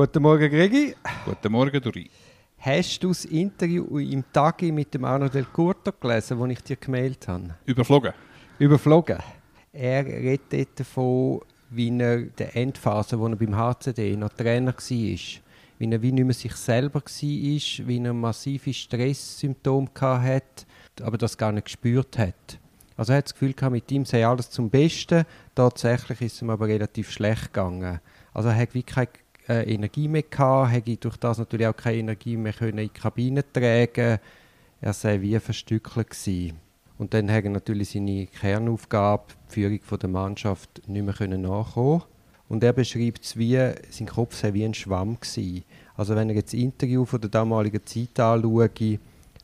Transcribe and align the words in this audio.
Guten 0.00 0.22
Morgen, 0.22 0.48
Gregi. 0.48 0.94
Guten 1.26 1.52
Morgen, 1.52 1.78
Duri. 1.78 2.08
Hast 2.56 3.02
du 3.02 3.08
das 3.08 3.26
Interview 3.26 3.98
im 3.98 4.24
Tagi 4.32 4.72
mit 4.72 4.94
dem 4.94 5.04
Arno 5.04 5.28
Del 5.28 5.44
Curto 5.44 5.92
gelesen, 5.92 6.40
das 6.40 6.50
ich 6.52 6.62
dir 6.62 6.76
gemeldet 6.76 7.28
habe? 7.28 7.56
Überflogen? 7.66 8.14
Überflogen. 8.58 9.18
Er 9.70 10.06
redet 10.06 10.80
davon, 10.80 11.42
wie 11.68 11.88
er 11.98 12.16
in 12.16 12.32
der 12.34 12.56
Endphase, 12.56 13.18
wo 13.18 13.26
er 13.26 13.36
beim 13.36 13.54
HCD 13.54 14.16
noch 14.16 14.30
Trainer 14.30 14.72
war, 14.72 14.80
wie 14.88 15.18
er 15.78 16.02
wie 16.02 16.12
nicht 16.12 16.24
mehr 16.24 16.32
sich 16.32 16.54
selber 16.54 17.02
war, 17.02 17.86
wie 17.86 18.02
er 18.02 18.14
massive 18.14 18.72
Stresssymptome 18.72 19.90
hatte, 20.00 20.64
aber 21.02 21.18
das 21.18 21.36
gar 21.36 21.52
nicht 21.52 21.66
gespürt 21.66 22.16
hat. 22.16 22.58
Also 22.96 23.12
er 23.12 23.18
hat 23.18 23.26
das 23.26 23.34
Gefühl 23.34 23.52
gehabt, 23.52 23.72
mit 23.72 23.92
ihm 23.92 24.06
sei 24.06 24.26
alles 24.26 24.48
zum 24.48 24.70
Besten. 24.70 25.26
Tatsächlich 25.54 26.22
ist 26.22 26.36
es 26.36 26.42
ihm 26.42 26.48
aber 26.48 26.68
relativ 26.68 27.10
schlecht 27.10 27.52
gegangen. 27.52 28.00
Also 28.32 28.48
er 28.48 28.56
hat 28.56 28.72
wie 28.72 28.82
keine 28.82 29.08
äh, 29.48 29.72
Energie 29.72 30.08
mehr 30.08 30.22
gehabt, 30.22 30.72
hätte 30.72 30.96
durch 30.96 31.16
das 31.16 31.38
natürlich 31.38 31.66
auch 31.66 31.76
keine 31.76 31.98
Energie 31.98 32.36
mehr 32.36 32.52
können 32.52 32.78
in 32.78 32.88
die 32.92 33.00
Kabine 33.00 33.44
tragen. 33.52 34.18
Er 34.80 34.92
sei 34.92 35.20
wie 35.20 35.38
verstückelt 35.38 36.10
gewesen. 36.10 36.58
Und 36.98 37.14
dann 37.14 37.28
er 37.28 37.42
natürlich 37.48 37.90
seine 37.90 38.26
Kernaufgabe, 38.26 39.24
die 39.48 39.54
Führung 39.54 39.98
der 40.00 40.08
Mannschaft, 40.08 40.86
nicht 40.86 41.04
mehr 41.04 41.14
können 41.14 41.42
nachkommen. 41.42 42.02
Und 42.48 42.64
er 42.64 42.72
beschreibt 42.72 43.24
es 43.24 43.36
wie, 43.36 43.56
sein 43.90 44.06
Kopf 44.06 44.34
sei 44.34 44.52
wie 44.52 44.64
ein 44.64 44.74
Schwamm 44.74 45.18
gewesen. 45.20 45.64
Also 45.96 46.16
wenn 46.16 46.28
er 46.28 46.36
jetzt 46.36 46.52
das 46.52 46.60
Interview 46.60 47.04
von 47.04 47.20
der 47.20 47.30
damaligen 47.30 47.84
Zeit 47.86 48.18
anschaut, 48.18 48.80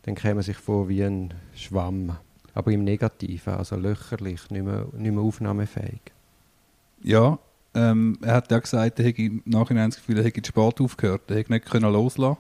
dann 0.03 0.15
käme 0.15 0.35
man 0.35 0.43
sich 0.43 0.57
vor 0.57 0.89
wie 0.89 1.03
ein 1.03 1.33
Schwamm. 1.55 2.17
Aber 2.55 2.73
im 2.73 2.85
Negativen, 2.85 3.55
also 3.55 3.77
löcherlich, 3.77 4.51
nicht 4.51 4.65
mehr, 4.65 4.87
nicht 4.93 5.15
mehr 5.15 5.23
aufnahmefähig. 5.23 6.01
Ja, 7.03 7.39
ähm, 7.77 8.19
er 8.23 8.35
hat 8.35 8.51
ja 8.51 8.59
gesagt, 8.59 8.99
er 8.99 9.05
hätte 9.05 9.23
im 9.23 9.43
Nachhinein 9.45 9.91
das 9.91 9.99
Gefühl, 9.99 10.19
er 10.19 10.25
hätte 10.25 10.43
spät 10.45 10.81
aufgehört, 10.81 11.23
er 11.29 11.37
hätte 11.37 11.53
nicht 11.53 11.67
können 11.67 11.93
loslassen 11.93 12.39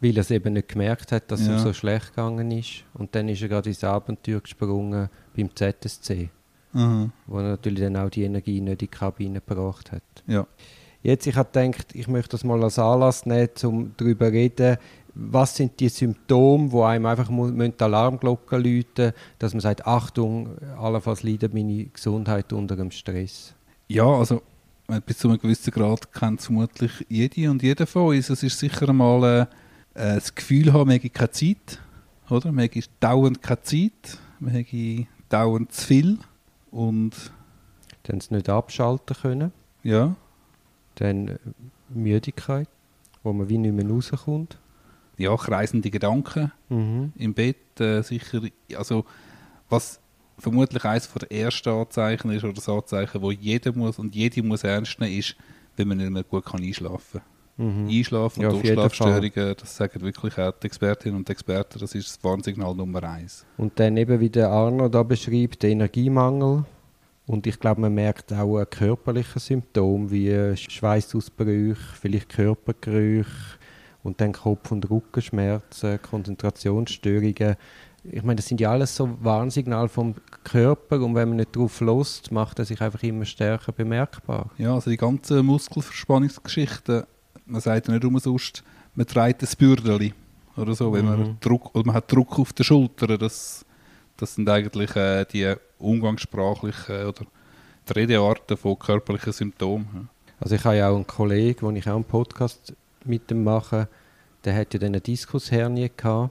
Weil 0.00 0.16
er 0.16 0.20
es 0.20 0.30
eben 0.30 0.52
nicht 0.52 0.68
gemerkt 0.68 1.12
hat, 1.12 1.30
dass 1.30 1.46
ja. 1.46 1.54
es 1.54 1.62
ihm 1.62 1.64
so 1.64 1.72
schlecht 1.72 2.14
gegangen 2.14 2.50
ist. 2.50 2.84
Und 2.94 3.14
dann 3.14 3.28
ist 3.28 3.42
er 3.42 3.48
gerade 3.48 3.70
ins 3.70 3.82
Abenteuer 3.82 4.40
gesprungen 4.40 5.08
beim 5.34 5.50
ZSC. 5.54 6.30
Mhm. 6.72 7.12
Wo 7.26 7.38
er 7.38 7.44
natürlich 7.44 7.80
dann 7.80 7.96
auch 7.96 8.10
die 8.10 8.24
Energie 8.24 8.60
nicht 8.60 8.72
in 8.72 8.78
die 8.78 8.86
Kabine 8.88 9.40
gebracht 9.40 9.92
hat. 9.92 10.02
Ja. 10.26 10.46
Jetzt, 11.02 11.26
ich 11.26 11.36
habe 11.36 11.48
gedacht, 11.52 11.94
ich 11.94 12.08
möchte 12.08 12.30
das 12.30 12.44
mal 12.44 12.62
als 12.62 12.78
Anlass 12.78 13.26
nehmen, 13.26 13.48
um 13.62 13.92
darüber 13.96 14.26
zu 14.26 14.32
reden, 14.32 14.76
was 15.14 15.56
sind 15.56 15.80
die 15.80 15.88
Symptome, 15.88 16.70
wo 16.72 16.82
einem 16.82 17.06
einfach 17.06 17.30
die 17.30 17.72
Alarmglocken 17.82 18.62
läuten 18.62 19.12
dass 19.38 19.54
man 19.54 19.60
sagt, 19.60 19.86
Achtung, 19.86 20.58
allenfalls 20.78 21.22
leidet 21.22 21.54
meine 21.54 21.86
Gesundheit 21.86 22.52
unter 22.52 22.76
dem 22.76 22.90
Stress? 22.90 23.54
Ja, 23.88 24.04
also 24.04 24.42
bis 25.04 25.18
zu 25.18 25.28
einem 25.28 25.38
gewissen 25.38 25.72
Grad 25.72 26.12
kennt 26.12 26.40
es 26.40 26.46
vermutlich 26.46 27.04
jede 27.08 27.50
und 27.50 27.62
jeder 27.62 27.86
von 27.86 28.16
uns. 28.16 28.30
Es 28.30 28.42
ist 28.42 28.58
sicher 28.58 28.88
einmal 28.88 29.48
äh, 29.94 30.00
äh 30.00 30.14
das 30.14 30.34
Gefühl 30.34 30.72
haben, 30.72 30.88
man 30.88 31.00
keine 31.00 31.30
Zeit, 31.30 31.80
oder? 32.30 32.52
Man 32.52 32.64
hat 32.64 32.90
dauernd 33.00 33.42
keine 33.42 33.62
Zeit, 33.62 34.18
man 34.38 34.54
hat 34.54 34.66
dauernd 35.28 35.72
zu 35.72 35.86
viel 35.86 36.18
und... 36.70 37.32
Dann 38.06 38.18
es 38.18 38.30
nicht 38.30 38.48
abschalten 38.48 39.16
können. 39.16 39.52
Ja. 39.82 40.14
Dann 40.94 41.28
äh, 41.28 41.38
Müdigkeit, 41.88 42.68
wo 43.22 43.32
man 43.32 43.48
wie 43.48 43.58
nicht 43.58 43.74
mehr 43.74 43.88
rauskommt. 43.88 44.58
Ja, 45.18 45.36
kreisende 45.36 45.90
Gedanken 45.90 46.52
mhm. 46.68 47.12
im 47.16 47.34
Bett, 47.34 47.80
äh, 47.80 48.02
sicher, 48.02 48.42
also 48.76 49.04
was 49.68 49.98
vermutlich 50.38 50.84
eines 50.84 51.10
der 51.12 51.32
ersten 51.32 51.68
Anzeichen 51.68 52.30
ist 52.30 52.44
oder 52.44 52.52
das 52.52 52.68
Anzeichen, 52.68 53.22
wo 53.22 53.30
jeder 53.30 53.72
muss 53.72 53.98
und 53.98 54.14
jede 54.14 54.42
muss 54.42 54.64
ernst 54.64 55.00
nehmen, 55.00 55.18
ist, 55.18 55.36
wenn 55.76 55.88
man 55.88 55.98
nicht 55.98 56.10
mehr 56.10 56.24
gut 56.24 56.44
kann 56.44 56.62
einschlafen 56.62 57.20
kann. 57.20 57.36
Mhm. 57.58 57.88
Einschlafen 57.88 58.44
und 58.44 58.52
ja, 58.52 58.60
Durchschlafstörungen, 58.60 59.54
das 59.58 59.76
sagen 59.76 60.00
wirklich 60.02 60.38
auch 60.38 60.52
die 60.52 60.66
Expertinnen 60.66 61.16
und 61.16 61.30
Experten, 61.30 61.78
das 61.78 61.94
ist 61.94 62.08
das 62.08 62.24
Warnsignal 62.24 62.74
Nummer 62.74 63.02
eins. 63.02 63.46
Und 63.56 63.78
dann 63.80 63.96
eben, 63.96 64.20
wie 64.20 64.28
der 64.28 64.50
Arno 64.50 64.88
da 64.88 65.02
beschreibt, 65.02 65.62
der 65.62 65.70
Energiemangel. 65.70 66.64
Und 67.26 67.46
ich 67.46 67.58
glaube, 67.58 67.80
man 67.80 67.94
merkt 67.94 68.32
auch 68.32 68.62
körperliche 68.70 69.40
Symptome 69.40 70.10
wie 70.10 70.56
Schweißausbrüche, 70.56 71.96
vielleicht 72.00 72.28
Körpergerüche 72.28 73.58
und 74.04 74.20
dann 74.20 74.32
Kopf- 74.32 74.70
und 74.70 74.88
Rückenschmerzen, 74.88 76.00
Konzentrationsstörungen 76.00 77.56
ich 78.10 78.22
meine, 78.22 78.36
das 78.36 78.46
sind 78.46 78.60
ja 78.60 78.70
alles 78.70 78.94
so 78.94 79.16
Warnsignale 79.20 79.88
vom 79.88 80.14
Körper 80.44 81.00
und 81.00 81.14
wenn 81.14 81.28
man 81.28 81.36
nicht 81.38 81.54
drauf 81.54 81.80
lässt, 81.80 82.30
macht 82.32 82.58
er 82.58 82.64
sich 82.64 82.80
einfach 82.80 83.02
immer 83.02 83.24
stärker 83.24 83.72
bemerkbar. 83.72 84.50
Ja, 84.58 84.74
also 84.74 84.90
die 84.90 84.96
ganzen 84.96 85.44
Muskelverspannungsgeschichten, 85.44 87.04
man 87.46 87.60
sagt 87.60 87.88
ja 87.88 87.94
nicht 87.94 88.04
umsonst, 88.04 88.62
man 88.94 89.06
trägt 89.06 89.42
ein 89.42 89.48
Bürdeli 89.58 90.14
oder 90.56 90.74
so, 90.74 90.92
wenn 90.92 91.04
man 91.04 91.20
mhm. 91.20 91.36
Druck, 91.40 91.74
oder 91.74 91.86
man 91.86 91.96
hat 91.96 92.10
Druck 92.10 92.38
auf 92.38 92.52
den 92.52 92.64
Schultern, 92.64 93.18
das, 93.18 93.64
das 94.16 94.34
sind 94.34 94.48
eigentlich 94.48 94.94
äh, 94.96 95.24
die 95.24 95.54
umgangssprachlichen 95.78 97.06
oder 97.06 97.26
die 97.88 97.92
Redearten 97.92 98.56
von 98.56 98.78
körperlichen 98.78 99.32
Symptomen. 99.32 100.08
Also 100.40 100.54
ich 100.54 100.64
habe 100.64 100.76
ja 100.76 100.90
auch 100.90 100.96
einen 100.96 101.06
Kollegen, 101.06 101.62
wo 101.62 101.70
ich 101.70 101.88
auch 101.88 101.94
einen 101.94 102.04
Podcast 102.04 102.74
mit 103.04 103.30
dem 103.30 103.44
mache, 103.44 103.88
der 104.44 104.54
hat 104.54 104.74
ja 104.74 104.80
dann 104.80 104.88
eine 104.88 105.00
Diskushernie 105.00 105.90
gehabt 105.96 106.30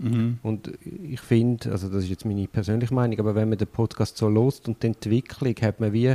Mhm. 0.00 0.38
Und 0.42 0.72
ich 1.02 1.20
finde, 1.20 1.70
also 1.70 1.88
das 1.88 2.04
ist 2.04 2.10
jetzt 2.10 2.24
meine 2.24 2.48
persönliche 2.48 2.94
Meinung, 2.94 3.18
aber 3.18 3.34
wenn 3.34 3.48
man 3.48 3.58
den 3.58 3.68
Podcast 3.68 4.16
so 4.16 4.28
lost 4.28 4.66
und 4.66 4.82
die 4.82 4.88
Entwicklung, 4.88 5.54
hat 5.60 5.78
man 5.78 5.92
wie, 5.92 6.14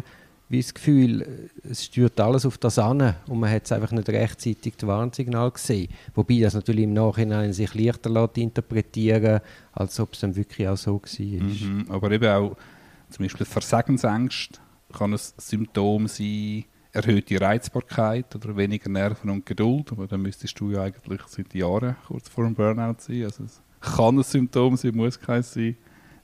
wie 0.50 0.62
das 0.62 0.74
Gefühl, 0.74 1.50
es 1.64 1.86
stört 1.86 2.20
alles 2.20 2.46
auf 2.46 2.58
das 2.58 2.80
an 2.80 3.16
und 3.28 3.40
man 3.40 3.52
hat 3.52 3.66
es 3.66 3.72
einfach 3.72 3.92
nicht 3.92 4.10
rechtzeitig 4.10 4.76
das 4.78 4.88
Warnsignal 4.88 5.52
gesehen. 5.52 5.90
Wobei 6.16 6.40
das 6.40 6.56
natürlich 6.56 6.84
im 6.84 6.94
Nachhinein 6.94 7.54
sich 7.54 7.74
leichter 7.76 8.10
lässt 8.10 8.38
interpretieren, 8.38 9.42
als 9.74 10.00
ob 10.00 10.14
es 10.14 10.22
dann 10.22 10.36
wirklich 10.36 10.68
auch 10.68 10.78
so 10.78 11.02
war. 11.02 11.44
Mhm. 11.44 11.86
Aber 11.90 12.12
eben 12.12 12.30
auch 12.30 12.58
zum 13.10 13.26
Beispiel 13.26 13.46
Versagensängste 13.46 14.60
kann 14.92 15.14
ein 15.14 15.20
Symptom 15.38 16.08
sein, 16.08 16.66
erhöhte 16.92 17.40
Reizbarkeit 17.40 18.34
oder 18.36 18.56
weniger 18.56 18.90
Nerven 18.90 19.30
und 19.30 19.46
Geduld. 19.46 19.92
Aber 19.92 20.08
dann 20.08 20.22
müsstest 20.22 20.60
du 20.60 20.72
ja 20.72 20.84
eigentlich 20.84 21.22
seit 21.28 21.54
Jahren 21.54 21.98
kurz 22.08 22.30
vor 22.30 22.46
dem 22.46 22.56
Burnout 22.56 22.96
sein. 23.00 23.26
Also 23.26 23.44
kann 23.86 24.18
ein 24.18 24.24
Symptom 24.24 24.76
sein, 24.76 24.96
muss 24.96 25.20
kein 25.20 25.44
sein. 25.44 25.76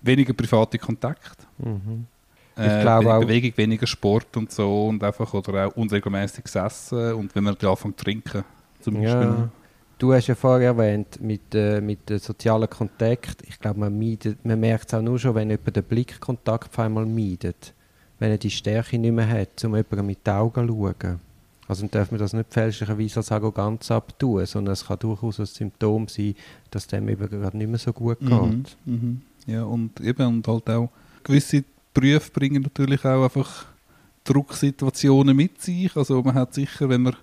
Weniger 0.01 0.33
private 0.33 0.77
Kontakt. 0.77 1.47
Mhm. 1.57 2.07
Ich 2.55 2.63
äh, 2.63 2.85
weniger 2.85 3.19
Bewegung, 3.19 3.53
weniger 3.55 3.87
Sport 3.87 4.35
und 4.35 4.51
so 4.51 4.87
und 4.87 5.03
einfach 5.03 5.33
oder 5.33 5.67
auch 5.67 5.75
unregelmäßiges 5.75 6.55
Essen 6.55 7.13
und 7.13 7.33
wenn 7.33 7.43
man 7.43 7.55
anfängt 7.55 7.97
zu 7.97 8.03
trinken 8.03 8.43
zum 8.81 8.95
Beispiel. 8.95 9.21
Ja. 9.21 9.49
Du 9.97 10.13
hast 10.13 10.27
ja 10.27 10.35
vorher 10.35 10.69
erwähnt, 10.69 11.21
mit, 11.21 11.53
äh, 11.53 11.79
mit 11.79 12.09
dem 12.09 12.17
sozialen 12.17 12.67
Kontakt, 12.69 13.43
ich 13.47 13.59
glaube, 13.59 13.79
man, 13.79 14.17
man 14.43 14.59
merkt 14.59 14.87
es 14.87 14.93
auch 14.95 15.01
nur 15.01 15.19
schon, 15.19 15.35
wenn 15.35 15.51
jemand 15.51 15.75
den 15.75 15.83
Blickkontakt 15.83 16.69
auf 16.69 16.79
einmal 16.79 17.05
meidet. 17.05 17.73
Wenn 18.17 18.31
er 18.31 18.37
die 18.37 18.49
Stärke 18.49 18.97
nicht 18.97 19.11
mehr 19.11 19.29
hat, 19.29 19.63
um 19.63 19.75
jemandem 19.75 20.07
mit 20.07 20.25
den 20.25 20.33
Augen 20.33 20.67
zu 20.67 20.73
schauen. 20.73 21.19
Also 21.71 21.87
darf 21.87 22.11
man 22.11 22.19
das 22.19 22.33
nicht 22.33 22.51
fälschlicherweise 22.51 23.21
als 23.21 23.31
Arroganz 23.31 23.91
abtun, 23.91 24.45
sondern 24.45 24.73
es 24.73 24.85
kann 24.85 24.99
durchaus 24.99 25.39
ein 25.39 25.45
Symptom 25.45 26.05
sein, 26.09 26.35
dass 26.69 26.85
dem 26.85 27.07
eben 27.07 27.29
gerade 27.29 27.57
nicht 27.57 27.69
mehr 27.69 27.79
so 27.79 27.93
gut 27.93 28.21
mhm, 28.21 28.27
geht. 28.27 28.77
Mhm, 28.83 29.21
mh. 29.47 29.53
Ja, 29.53 29.63
und 29.63 30.01
eben 30.01 30.27
und 30.27 30.45
halt 30.49 30.69
auch 30.69 30.89
gewisse 31.23 31.63
Berufe 31.93 32.29
bringen 32.29 32.63
natürlich 32.63 33.05
auch 33.05 33.23
einfach 33.23 33.67
Drucksituationen 34.25 35.33
mit 35.33 35.61
sich. 35.61 35.95
Also 35.95 36.21
man 36.21 36.33
hat 36.33 36.53
sicher, 36.53 36.89
wenn 36.89 37.03
man 37.03 37.15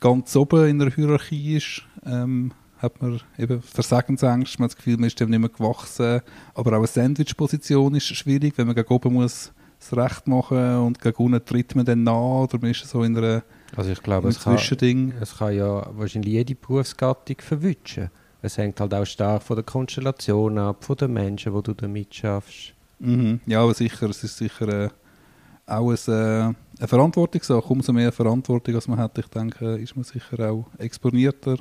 ganz 0.00 0.36
oben 0.36 0.68
in 0.68 0.80
der 0.80 0.90
Hierarchie 0.90 1.56
ist, 1.56 1.82
ähm, 2.04 2.52
hat 2.76 3.00
man 3.00 3.22
eben 3.38 3.62
Versagensängste, 3.62 4.58
man 4.58 4.66
hat 4.66 4.72
das 4.72 4.76
Gefühl, 4.76 4.98
man 4.98 5.06
ist 5.06 5.18
dem 5.18 5.30
nicht 5.30 5.40
mehr 5.40 5.48
gewachsen. 5.48 6.20
Aber 6.52 6.72
auch 6.72 6.76
eine 6.76 6.86
Sandwich-Position 6.88 7.94
ist 7.94 8.14
schwierig, 8.14 8.52
wenn 8.58 8.66
man 8.66 8.76
gegen 8.76 8.92
oben 8.92 9.14
muss 9.14 9.50
das 9.80 9.96
Recht 9.96 10.26
machen 10.26 10.76
und 10.76 11.00
gegen 11.00 11.16
unten 11.16 11.42
tritt 11.42 11.74
man 11.74 11.86
dann 11.86 12.02
nach 12.02 12.42
oder 12.42 12.58
man 12.60 12.70
ist 12.70 12.86
so 12.86 13.02
in 13.02 13.16
einer 13.16 13.42
also 13.76 13.90
ich 13.90 14.02
glaube, 14.02 14.28
es 14.28 14.42
kann, 14.42 14.56
es 14.56 15.38
kann 15.38 15.54
ja 15.54 15.86
wahrscheinlich 15.96 16.32
jede 16.32 16.54
Berufsgattung 16.54 17.36
verwischen. 17.40 18.10
Es 18.42 18.58
hängt 18.58 18.78
halt 18.78 18.92
auch 18.92 19.06
stark 19.06 19.42
von 19.42 19.56
der 19.56 19.64
Konstellation 19.64 20.58
ab, 20.58 20.84
von 20.84 20.96
den 20.96 21.12
Menschen, 21.12 21.52
wo 21.52 21.62
du 21.62 21.72
damit 21.72 22.14
schaffst. 22.14 22.74
Mhm. 22.98 23.40
Ja, 23.46 23.62
aber 23.62 23.74
sicher, 23.74 24.08
es 24.10 24.22
ist 24.22 24.36
sicher 24.36 24.68
äh, 24.68 24.88
auch 25.66 25.90
ein, 25.90 26.12
äh, 26.12 26.54
eine 26.78 26.88
Verantwortungssache. 26.88 27.72
Umso 27.72 27.92
mehr 27.92 28.12
Verantwortung, 28.12 28.74
als 28.74 28.86
man 28.86 28.98
hat, 28.98 29.16
ich 29.18 29.28
denke, 29.28 29.76
ist 29.76 29.96
man 29.96 30.04
sicher 30.04 30.50
auch 30.50 30.66
exponierter 30.78 31.56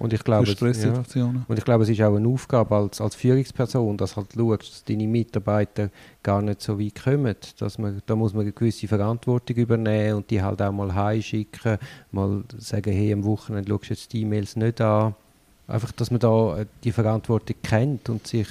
und 0.00 0.14
ich 0.14 0.24
glaube, 0.24 0.46
Stresssituationen. 0.46 1.36
Ja. 1.36 1.44
Und 1.46 1.58
ich 1.58 1.64
glaube, 1.64 1.84
es 1.84 1.90
ist 1.90 2.00
auch 2.00 2.16
eine 2.16 2.26
Aufgabe 2.26 2.74
als, 2.74 3.02
als 3.02 3.14
Führungsperson, 3.14 3.98
dass 3.98 4.16
halt 4.16 4.32
schaust, 4.34 4.62
dass 4.62 4.84
deine 4.84 5.06
Mitarbeiter 5.06 5.90
gar 6.22 6.40
nicht 6.40 6.62
so 6.62 6.80
weit 6.80 7.04
kommen. 7.04 7.36
Dass 7.58 7.76
man, 7.76 8.00
da 8.06 8.16
muss 8.16 8.32
man 8.32 8.42
eine 8.42 8.52
gewisse 8.52 8.88
Verantwortung 8.88 9.56
übernehmen 9.56 10.16
und 10.16 10.30
die 10.30 10.42
halt 10.42 10.62
auch 10.62 10.72
mal 10.72 10.94
heimschicken, 10.94 11.76
mal 12.12 12.42
sagen, 12.56 12.92
hey, 12.92 13.12
am 13.12 13.24
Wochenende 13.24 13.70
schaust 13.70 13.84
du 13.84 13.94
jetzt 13.94 14.12
die 14.14 14.22
E-Mails 14.22 14.56
nicht 14.56 14.80
an. 14.80 15.14
Einfach, 15.68 15.92
dass 15.92 16.10
man 16.10 16.18
da 16.18 16.60
äh, 16.60 16.66
die 16.82 16.92
Verantwortung 16.92 17.56
kennt 17.62 18.08
und 18.08 18.26
sich 18.26 18.48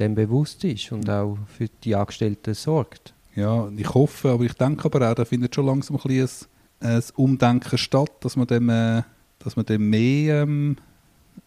dem 0.00 0.16
bewusst 0.16 0.64
ist 0.64 0.90
und 0.90 1.08
auch 1.08 1.38
für 1.46 1.68
die 1.84 1.94
Angestellten 1.94 2.54
sorgt. 2.54 3.14
Ja, 3.36 3.68
ich 3.76 3.94
hoffe, 3.94 4.30
aber 4.30 4.44
ich 4.44 4.54
denke 4.54 4.86
aber 4.86 5.08
auch, 5.08 5.14
da 5.14 5.24
findet 5.24 5.54
schon 5.54 5.66
langsam 5.66 5.96
ein 5.96 6.02
bisschen 6.02 6.48
ein 6.80 7.02
Umdenken 7.14 7.78
statt, 7.78 8.10
dass 8.20 8.34
man 8.36 8.48
dem, 8.48 8.68
äh, 8.68 9.02
dass 9.44 9.56
man 9.56 9.66
dem 9.66 9.88
mehr, 9.90 10.42
ähm, 10.42 10.76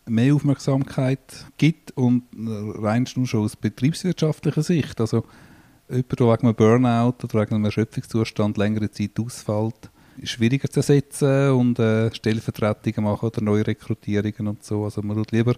mehr 0.06 0.36
Aufmerksamkeit 0.36 1.46
gibt 1.58 1.92
und 1.92 2.24
rein 2.36 3.06
schon 3.06 3.28
aus 3.34 3.56
betriebswirtschaftlicher 3.56 4.64
Sicht. 4.64 5.00
Also 5.00 5.24
jemand, 5.90 6.20
der 6.20 6.28
wegen 6.28 6.48
einem 6.48 6.56
Burnout 6.56 7.24
oder 7.24 7.42
wegen 7.42 7.56
einem 7.56 7.66
Erschöpfungszustand 7.66 8.58
längere 8.58 8.90
Zeit 8.92 9.20
ausfällt, 9.20 9.90
ist 10.18 10.32
schwieriger 10.32 10.70
zu 10.70 10.80
ersetzen 10.80 11.52
und 11.52 11.80
äh, 11.80 12.14
Stellvertretungen 12.14 13.04
machen 13.04 13.26
oder 13.26 13.42
neue 13.42 13.68
Rekrutierungen 13.68 14.48
und 14.48 14.64
so. 14.64 14.86
Also 14.86 15.02
man 15.02 15.18
tut 15.18 15.32
lieber 15.32 15.56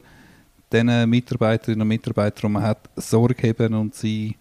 den 0.71 1.09
Mitarbeiterinnen 1.09 1.81
und 1.81 1.87
Mitarbeitern, 1.87 2.49
die 2.49 2.53
man 2.53 2.63
hat, 2.63 2.89
Sorge 2.95 3.47
haben 3.47 3.73
und 3.73 3.95
sie 3.95 4.35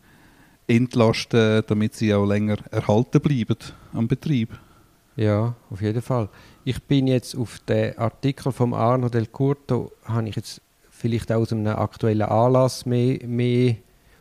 entlasten, 0.67 1.63
damit 1.67 1.95
sie 1.95 2.13
auch 2.13 2.27
länger 2.27 2.57
erhalten 2.71 3.21
bleiben 3.21 3.57
am 3.93 4.09
Betrieb. 4.09 4.59
Ja, 5.15 5.55
auf 5.71 5.81
jeden 5.81 6.03
Fall. 6.03 6.29
Ich 6.69 6.83
bin 6.83 7.07
jetzt 7.07 7.37
auf 7.37 7.61
den 7.61 7.97
Artikel 7.97 8.51
von 8.51 8.75
Arno 8.75 9.09
Del 9.09 9.29
Curto, 9.29 9.93
habe 10.05 10.29
ich 10.29 10.35
jetzt 10.35 10.61
vielleicht 10.91 11.31
auch 11.31 11.43
aus 11.43 11.53
einem 11.53 11.69
aktuellen 11.69 12.23
Anlass 12.23 12.85
mehr, 12.85 13.25
mehr 13.25 13.77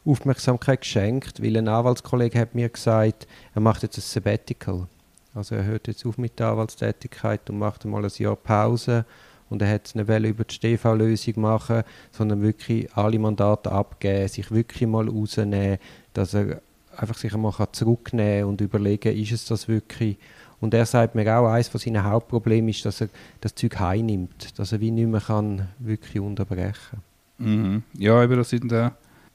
Aufmerksamkeit 0.05 0.81
geschenkt, 0.81 1.41
weil 1.41 1.57
ein 1.57 1.67
Anwaltskollege 1.67 2.37
hat 2.37 2.53
mir 2.53 2.69
gesagt, 2.69 3.25
er 3.55 3.61
macht 3.61 3.81
jetzt 3.81 3.97
ein 3.97 4.01
Sabbatical. 4.01 4.87
Also 5.33 5.55
er 5.55 5.63
hört 5.63 5.87
jetzt 5.87 6.05
auf 6.05 6.19
mit 6.19 6.37
der 6.37 6.49
Anwaltstätigkeit 6.49 7.49
und 7.49 7.57
macht 7.57 7.83
mal 7.85 8.05
ein 8.05 8.11
Jahr 8.15 8.35
Pause 8.35 9.05
und 9.49 9.63
er 9.63 9.73
hat 9.73 9.87
es 9.87 9.95
nicht 9.95 10.07
über 10.07 10.43
die 10.43 10.53
StV-Lösung 10.53 11.41
machen, 11.41 11.81
sondern 12.11 12.43
wirklich 12.43 12.93
alle 12.93 13.17
Mandate 13.17 13.71
abgeben, 13.71 14.27
sich 14.27 14.51
wirklich 14.51 14.87
mal 14.87 15.09
rausnehmen, 15.09 15.79
dass 16.13 16.35
er 16.35 16.61
einfach 16.95 17.17
sich 17.17 17.33
einmal 17.33 17.53
zurücknehmen 17.71 18.41
kann 18.41 18.49
und 18.49 18.61
überlegen, 18.61 19.17
ist 19.17 19.31
es 19.31 19.45
das 19.45 19.67
wirklich? 19.67 20.17
Und 20.65 20.73
er 20.73 20.85
sagt 20.85 21.13
mir 21.13 21.37
auch, 21.37 21.47
eines 21.47 21.67
von 21.67 21.79
seinen 21.79 22.03
Hauptproblemen 22.03 22.69
ist, 22.69 22.83
dass 22.85 23.01
er 23.01 23.09
das 23.39 23.53
Zeug 23.53 23.79
heimnimmt, 23.79 24.57
dass 24.57 24.71
er 24.71 24.81
wie 24.81 24.89
nicht 24.89 25.07
mehr 25.07 25.21
kann 25.21 25.67
wirklich 25.77 26.19
unterbrechen 26.19 27.01
mhm. 27.37 27.83
Ja, 27.93 28.19
aber 28.19 28.37
das 28.37 28.49
sind 28.49 28.71
äh, 28.71 28.89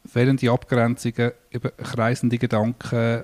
fehlende 0.04 0.50
Abgrenzungen, 0.50 1.30
eben 1.52 1.70
kreisende 1.76 2.36
Gedanken, 2.36 3.22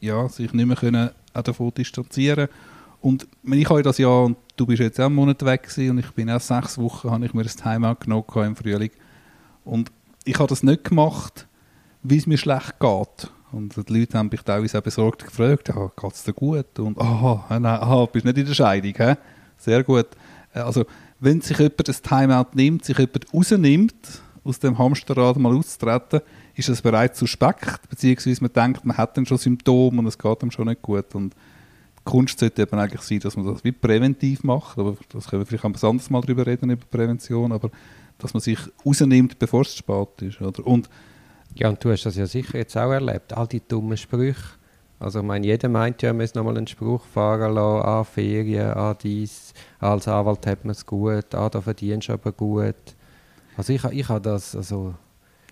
ja, 0.00 0.28
sich 0.28 0.54
nicht 0.54 0.66
mehr 0.66 0.76
können 0.76 1.10
davon 1.34 1.72
distanzieren 1.74 2.48
und 3.04 3.28
ich 3.42 3.68
habe 3.68 3.82
das 3.82 3.98
ja, 3.98 4.08
und 4.08 4.38
du 4.56 4.64
bist 4.64 4.80
jetzt 4.80 4.98
auch 4.98 5.04
einen 5.04 5.14
Monat 5.14 5.44
weg 5.44 5.64
gewesen, 5.64 5.90
und 5.90 5.98
ich 5.98 6.10
bin 6.12 6.30
auch 6.30 6.40
sechs 6.40 6.78
Wochen, 6.78 7.10
habe 7.10 7.26
ich 7.26 7.34
mir 7.34 7.42
das 7.42 7.54
Timeout 7.54 7.96
genommen 8.00 8.24
im 8.34 8.56
Frühling. 8.56 8.90
Und 9.62 9.92
ich 10.24 10.38
habe 10.38 10.48
das 10.48 10.62
nicht 10.62 10.84
gemacht, 10.84 11.46
wie 12.02 12.16
es 12.16 12.26
mir 12.26 12.38
schlecht 12.38 12.80
geht. 12.80 13.30
Und 13.54 13.88
die 13.88 14.00
Leute 14.00 14.18
haben 14.18 14.30
mich 14.30 14.42
teilweise 14.42 14.78
auch 14.78 14.82
besorgt 14.82 15.24
gefragt, 15.24 15.68
ja, 15.68 15.90
geht 15.96 16.12
es 16.12 16.24
dir 16.24 16.32
gut? 16.32 16.76
Und 16.80 17.00
aha, 17.00 17.46
nein, 17.50 17.64
aha, 17.64 18.06
bist 18.06 18.24
nicht 18.24 18.36
in 18.36 18.46
der 18.46 18.54
Scheidung, 18.54 18.94
he? 18.96 19.14
Sehr 19.56 19.84
gut. 19.84 20.08
Äh, 20.52 20.58
also, 20.58 20.84
wenn 21.20 21.40
sich 21.40 21.56
jemand 21.58 21.88
das 21.88 22.02
Timeout 22.02 22.48
nimmt, 22.54 22.84
sich 22.84 22.98
jemand 22.98 23.32
rausnimmt, 23.32 24.22
aus 24.42 24.58
dem 24.58 24.76
Hamsterrad 24.76 25.36
mal 25.38 25.54
auszutreten, 25.54 26.20
ist 26.56 26.68
das 26.68 26.82
bereits 26.82 27.20
suspekt, 27.20 27.88
beziehungsweise 27.88 28.42
man 28.42 28.52
denkt, 28.52 28.84
man 28.84 28.96
hat 28.96 29.16
dann 29.16 29.24
schon 29.24 29.38
Symptome 29.38 30.00
und 30.00 30.06
es 30.06 30.18
geht 30.18 30.42
einem 30.42 30.50
schon 30.50 30.66
nicht 30.66 30.82
gut. 30.82 31.14
Und 31.14 31.32
die 31.32 32.04
Kunst 32.04 32.40
sollte 32.40 32.62
eben 32.62 32.76
eigentlich 32.76 33.02
sein, 33.02 33.20
dass 33.20 33.36
man 33.36 33.46
das 33.46 33.62
wie 33.62 33.72
präventiv 33.72 34.42
macht, 34.42 34.78
aber 34.78 34.96
das 35.10 35.28
können 35.28 35.42
wir 35.42 35.46
vielleicht 35.46 35.64
ein 35.64 35.74
anderes 35.74 36.10
Mal 36.10 36.20
darüber 36.22 36.44
reden, 36.44 36.70
über 36.70 36.84
Prävention, 36.90 37.52
aber 37.52 37.70
dass 38.18 38.34
man 38.34 38.40
sich 38.40 38.58
rausnimmt, 38.84 39.38
bevor 39.38 39.62
es 39.62 39.76
spät 39.76 40.22
ist. 40.22 40.40
Oder? 40.40 40.66
Und 40.66 40.90
ja, 41.54 41.68
und 41.68 41.82
du 41.84 41.90
hast 41.90 42.04
das 42.04 42.16
ja 42.16 42.26
sicher 42.26 42.58
jetzt 42.58 42.76
auch 42.76 42.90
erlebt, 42.90 43.32
all 43.32 43.46
die 43.46 43.62
dummen 43.66 43.96
Sprüche. 43.96 44.42
Also 44.98 45.20
ich 45.20 45.24
meine, 45.24 45.46
jeder 45.46 45.68
meint 45.68 46.02
ja, 46.02 46.12
man 46.12 46.22
muss 46.22 46.34
nochmal 46.34 46.56
einen 46.56 46.66
Spruch 46.66 47.04
fahren 47.04 47.54
lassen, 47.54 47.86
an 47.86 48.04
Ferien, 48.04 48.72
an 48.72 48.96
dies, 49.02 49.52
als 49.78 50.08
Anwalt 50.08 50.46
hat 50.46 50.64
man 50.64 50.72
es 50.72 50.86
gut, 50.86 51.34
ah, 51.34 51.48
da 51.48 51.60
verdienst 51.60 52.08
du 52.08 52.14
aber 52.14 52.32
gut. 52.32 52.74
Also 53.56 53.72
ich, 53.72 53.84
ich 53.84 54.08
habe 54.08 54.20
das, 54.20 54.56
also... 54.56 54.94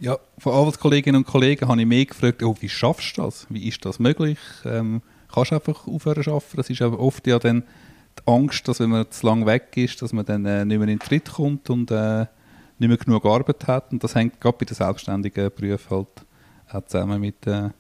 Ja, 0.00 0.18
von 0.38 0.54
Anwaltskolleginnen 0.54 1.20
und 1.20 1.26
Kollegen 1.26 1.68
habe 1.68 1.80
ich 1.80 1.86
mehr 1.86 2.06
gefragt, 2.06 2.42
oh, 2.42 2.56
wie 2.58 2.68
schaffst 2.68 3.16
du 3.16 3.22
das? 3.22 3.46
Wie 3.50 3.68
ist 3.68 3.84
das 3.84 4.00
möglich? 4.00 4.38
Ähm, 4.64 5.02
kannst 5.32 5.52
du 5.52 5.56
einfach 5.56 5.86
aufhören 5.86 6.24
zu 6.24 6.30
arbeiten? 6.30 6.56
Das 6.56 6.70
ist 6.70 6.82
aber 6.82 6.98
oft 6.98 7.24
ja 7.26 7.38
dann 7.38 7.62
die 8.18 8.26
Angst, 8.26 8.66
dass 8.66 8.80
wenn 8.80 8.90
man 8.90 9.10
zu 9.10 9.26
lange 9.26 9.46
weg 9.46 9.68
ist, 9.76 10.02
dass 10.02 10.12
man 10.12 10.24
dann 10.24 10.44
äh, 10.44 10.64
nicht 10.64 10.78
mehr 10.78 10.88
in 10.88 10.98
den 10.98 10.98
Tritt 10.98 11.32
kommt 11.32 11.70
und 11.70 11.90
äh, 11.90 12.26
nicht 12.82 12.88
mehr 12.88 12.98
genug 12.98 13.24
Arbeit 13.24 13.66
hat. 13.66 13.92
Und 13.92 14.02
das 14.02 14.14
hängt 14.14 14.40
gerade 14.40 14.58
bei 14.58 14.64
den 14.64 14.74
selbstständigen 14.74 15.50
Berufen 15.54 15.90
halt 15.90 16.26
auch 16.70 16.84
zusammen 16.86 17.20
mit 17.20 17.46
äh, 17.46 17.70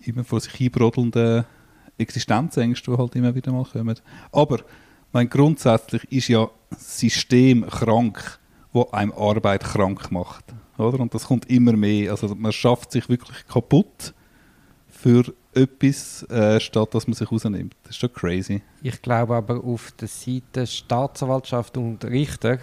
immer 0.00 0.24
vor 0.24 0.40
sich 0.40 0.60
einbrodelnden 0.60 1.44
Existenzängsten, 1.98 2.94
die 2.94 2.98
halt 2.98 3.14
immer 3.16 3.34
wieder 3.34 3.52
mal 3.52 3.64
kommen. 3.64 3.98
Aber 4.32 4.58
mein 5.12 5.28
grundsätzlich 5.28 6.04
ist 6.10 6.28
ja 6.28 6.48
das 6.70 6.98
System 6.98 7.66
krank, 7.66 8.38
wo 8.72 8.88
einem 8.90 9.12
Arbeit 9.12 9.62
krank 9.62 10.10
macht. 10.10 10.44
Oder? 10.76 10.98
Und 11.00 11.14
das 11.14 11.24
kommt 11.24 11.48
immer 11.48 11.74
mehr. 11.74 12.10
Also 12.10 12.34
man 12.34 12.52
schafft 12.52 12.92
sich 12.92 13.08
wirklich 13.08 13.46
kaputt 13.46 14.12
für 14.88 15.32
etwas, 15.54 16.24
äh, 16.30 16.58
statt 16.58 16.94
dass 16.94 17.06
man 17.06 17.14
sich 17.14 17.30
rausnimmt. 17.30 17.76
Das 17.84 17.90
ist 17.90 17.98
schon 17.98 18.12
crazy. 18.12 18.62
Ich 18.82 19.00
glaube 19.00 19.36
aber 19.36 19.62
auf 19.62 19.92
der 19.92 20.08
Seite 20.08 20.66
Staatsanwaltschaft 20.66 21.76
und 21.76 22.04
Richter 22.04 22.58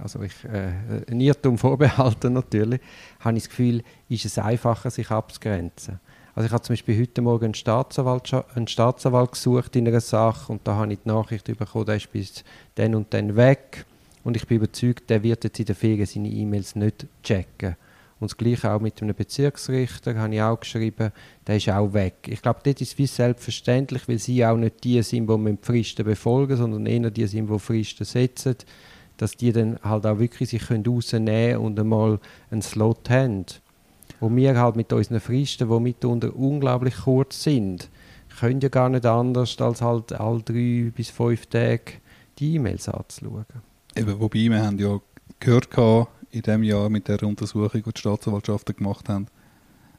also 0.00 0.22
ich 0.22 0.32
äh, 0.44 0.72
ein 1.10 1.20
Irrtum 1.20 1.58
vorbehalten 1.58 2.32
natürlich, 2.32 2.80
habe 3.20 3.36
ich 3.36 3.44
das 3.44 3.50
Gefühl, 3.50 3.82
ist 4.08 4.24
es 4.24 4.38
einfacher, 4.38 4.90
sich 4.90 5.10
abzugrenzen. 5.10 6.00
Also 6.34 6.46
ich 6.46 6.52
habe 6.52 6.62
zum 6.62 6.72
Beispiel 6.72 7.00
heute 7.00 7.20
Morgen 7.20 7.46
einen 7.46 7.54
Staatsanwalt, 7.54 8.32
einen 8.54 8.66
Staatsanwalt 8.66 9.32
gesucht 9.32 9.76
in 9.76 9.86
einer 9.86 10.00
Sache 10.00 10.52
und 10.52 10.66
da 10.66 10.76
habe 10.76 10.92
ich 10.92 11.00
die 11.04 11.08
Nachricht 11.08 11.44
bekommen, 11.44 11.84
der 11.84 11.96
ist 11.96 12.10
bis 12.10 12.42
dann 12.74 12.94
und 12.94 13.12
dann 13.12 13.36
weg 13.36 13.84
und 14.24 14.36
ich 14.36 14.46
bin 14.46 14.58
überzeugt, 14.58 15.10
der 15.10 15.22
wird 15.22 15.44
jetzt 15.44 15.58
in 15.58 15.66
der 15.66 15.74
Ferien 15.74 16.06
seine 16.06 16.28
E-Mails 16.28 16.76
nicht 16.76 17.06
checken. 17.22 17.76
Und 18.18 18.30
das 18.30 18.36
Gleiche 18.36 18.70
auch 18.70 18.80
mit 18.80 19.02
einem 19.02 19.16
Bezirksrichter, 19.16 20.14
habe 20.14 20.32
ich 20.32 20.40
auch 20.40 20.60
geschrieben, 20.60 21.10
der 21.44 21.56
ist 21.56 21.68
auch 21.68 21.92
weg. 21.92 22.14
Ich 22.28 22.40
glaube, 22.40 22.60
das 22.62 22.80
ist 22.80 22.96
wie 22.96 23.08
selbstverständlich, 23.08 24.06
weil 24.06 24.20
sie 24.20 24.46
auch 24.46 24.56
nicht 24.56 24.84
die 24.84 25.02
sind, 25.02 25.28
die 25.28 25.56
die 25.56 25.58
Fristen 25.60 26.04
befolgen, 26.04 26.56
sondern 26.56 26.86
eher 26.86 27.10
die 27.10 27.26
sind, 27.26 27.50
die 27.50 27.58
Fristen 27.58 28.04
setzen 28.04 28.56
dass 29.16 29.36
die 29.36 29.52
dann 29.52 29.78
halt 29.82 30.06
auch 30.06 30.18
wirklich 30.18 30.50
sich 30.50 30.70
rausnehmen 30.70 31.52
können 31.52 31.56
und 31.56 31.80
einmal 31.80 32.18
einen 32.50 32.62
Slot 32.62 33.08
haben. 33.10 33.46
Und 34.20 34.36
wir 34.36 34.58
halt 34.58 34.76
mit 34.76 34.92
unseren 34.92 35.20
Fristen, 35.20 35.68
die 35.68 35.80
mitunter 35.80 36.34
unglaublich 36.34 36.94
kurz 37.04 37.42
sind, 37.42 37.88
können 38.38 38.60
ja 38.60 38.68
gar 38.68 38.88
nicht 38.88 39.06
anders, 39.06 39.60
als 39.60 39.82
halt 39.82 40.12
alle 40.12 40.42
drei 40.42 40.90
bis 40.94 41.10
fünf 41.10 41.46
Tage 41.46 42.00
die 42.38 42.54
E-Mails 42.54 42.88
anzuschauen. 42.88 43.44
Eben, 43.94 44.20
wobei 44.20 44.38
wir 44.48 44.64
haben 44.64 44.78
ja 44.78 45.00
gehört 45.38 45.68
in 46.30 46.42
diesem 46.42 46.62
Jahr 46.62 46.88
mit 46.88 47.08
der 47.08 47.22
Untersuchung, 47.22 47.82
die 47.84 47.92
die 47.92 48.00
Staatsanwaltschaften 48.00 48.76
gemacht 48.76 49.08
haben, 49.08 49.26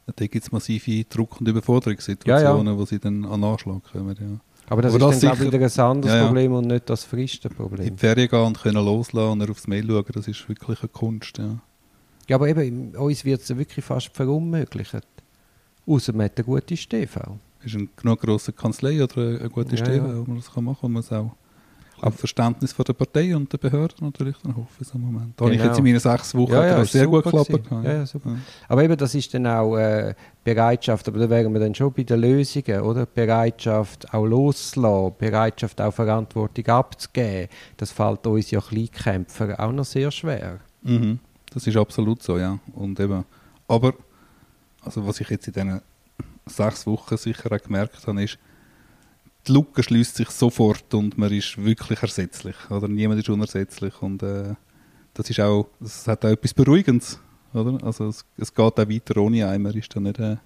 da 0.06 0.28
gibt 0.28 0.44
es 0.44 0.52
massive 0.52 1.06
Druck- 1.06 1.40
und 1.40 1.48
Überforderungssituationen, 1.48 2.66
ja, 2.66 2.72
ja. 2.74 2.78
wo 2.78 2.86
sie 2.86 3.00
dann 3.00 3.24
an 3.26 3.44
Anschlag 3.44 3.84
kommen. 3.92 4.18
Ja. 4.20 4.40
Aber 4.74 4.82
das 4.82 4.96
Aber 4.96 5.12
ist 5.12 5.22
das 5.22 5.38
dann, 5.38 5.54
wieder 5.54 5.60
ein 5.60 5.92
anderes 5.92 6.16
ja. 6.16 6.26
Problem 6.26 6.52
und 6.54 6.66
nicht 6.66 6.90
das 6.90 7.04
Fristenproblem. 7.04 7.86
In 7.86 7.96
die 7.96 8.00
Ferien 8.00 8.28
gehen 8.28 8.40
und 8.40 8.60
können 8.60 8.84
loslassen 8.84 9.40
und 9.40 9.52
aufs 9.52 9.68
Mail 9.68 9.86
schauen, 9.86 10.06
das 10.12 10.28
ist 10.28 10.50
wirklich 10.50 10.80
eine 10.80 10.90
Kunst, 10.90 11.38
ja. 11.38 11.60
Ja, 12.28 12.38
aber 12.38 12.48
eben, 12.48 12.96
uns 12.96 13.24
wird 13.24 13.42
es 13.42 13.56
wirklich 13.56 13.86
fast 13.86 14.10
verunmöglicht. 14.16 15.06
Außer 15.86 16.12
man 16.14 16.26
hat 16.26 16.38
eine 16.38 16.46
gute 16.46 16.76
StV. 16.76 17.38
Ist 17.64 17.76
eine 17.76 17.88
genug 17.96 18.22
grosse 18.22 18.52
Kanzlei 18.52 19.04
oder 19.04 19.40
eine 19.40 19.50
gute 19.52 19.76
ja, 19.76 19.86
StV, 19.86 20.02
wo 20.02 20.24
man 20.32 20.38
das 20.38 20.56
machen 20.56 20.66
kann, 20.66 20.76
und 20.82 20.92
man 20.94 21.04
es 21.04 21.12
auch 21.12 21.36
auf 22.04 22.16
Verständnis 22.16 22.74
von 22.74 22.84
der 22.84 22.94
Partei 22.94 23.34
und 23.34 23.52
der 23.54 23.58
Behörden 23.58 24.08
natürlich 24.08 24.36
dann 24.44 24.56
hoffe 24.58 24.82
ich 24.82 24.88
so 24.88 24.96
einen 24.96 25.06
Moment. 25.06 25.40
Da 25.40 25.46
genau. 25.46 25.48
habe 25.48 25.56
ich 25.56 25.64
jetzt 25.64 25.78
in 25.78 25.84
meinen 25.86 26.00
sechs 26.00 26.36
Wochen 26.36 26.52
ja, 26.52 26.66
ja, 26.66 26.86
sehr 26.86 27.08
gut 27.08 27.24
geklappt. 27.24 27.50
Ja, 27.72 27.94
ja, 27.94 28.06
super. 28.06 28.32
Ja. 28.32 28.38
Aber 28.68 28.84
eben, 28.84 28.98
das 28.98 29.16
ist 29.16 29.34
dann 29.34 29.48
auch 29.48 29.78
äh, 29.78 30.14
Bereitschaft, 30.44 31.08
aber 31.08 31.20
da 31.20 31.30
wären 31.30 31.54
wir 31.54 31.62
dann 31.62 31.74
schon 31.74 31.94
bei 31.94 32.04
den 32.04 32.20
Lösungen, 32.20 32.82
oder? 32.82 33.06
Bereitschaft 33.06 34.14
auch 34.14 34.26
loszulassen, 34.26 35.16
Bereitschaft 35.18 35.80
auch 35.80 35.94
Verantwortung 35.94 36.66
abzugeben. 36.68 37.48
Das 37.78 37.92
fällt 37.92 38.28
uns 38.28 38.52
ja 38.52 38.60
Kleinkämpfer 38.60 39.58
auch 39.58 39.72
noch 39.72 39.86
sehr 39.86 40.12
schwer. 40.12 40.60
Mhm. 40.82 41.20
Das 41.54 41.66
ist 41.66 41.78
absolut 41.78 42.22
so, 42.22 42.38
ja. 42.38 42.60
Und 42.74 43.00
eben, 43.00 43.24
aber, 43.68 43.94
also 44.84 45.08
was 45.08 45.22
ich 45.22 45.30
jetzt 45.30 45.48
in 45.48 45.54
diesen 45.54 45.82
sechs 46.48 46.86
Wochen 46.86 47.16
sicher 47.16 47.50
auch 47.50 47.62
gemerkt 47.62 48.06
habe, 48.06 48.24
ist, 48.24 48.38
die 49.48 49.52
Lücke 49.52 49.84
schließt 49.84 50.16
sich 50.16 50.30
sofort 50.30 50.94
und 50.94 51.18
man 51.18 51.32
ist 51.32 51.64
wirklich 51.64 52.02
ersetzlich. 52.02 52.56
Oder? 52.70 52.88
Niemand 52.88 53.20
ist 53.20 53.30
unersetzlich. 53.30 54.02
Und 54.02 54.24
äh, 54.24 54.56
das, 55.14 55.30
ist 55.30 55.40
auch, 55.40 55.68
das 55.80 56.08
hat 56.08 56.26
auch 56.26 56.30
etwas 56.30 56.54
Beruhigendes. 56.54 57.20
Oder? 57.54 57.84
Also 57.84 58.08
es, 58.08 58.26
es 58.38 58.54
geht 58.54 58.80
auch 58.80 58.90
weiter 58.90 59.18
ohne 59.18 59.48
einen. 59.48 59.64
Man 59.64 59.74
ist 59.74 59.96
da 59.96 60.00
nicht, 60.00 60.20
äh, 60.20 60.38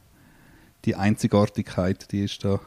die 0.85 0.95
Einzigartigkeit, 0.95 2.11
die 2.11 2.23
ist 2.23 2.43
da 2.43 2.59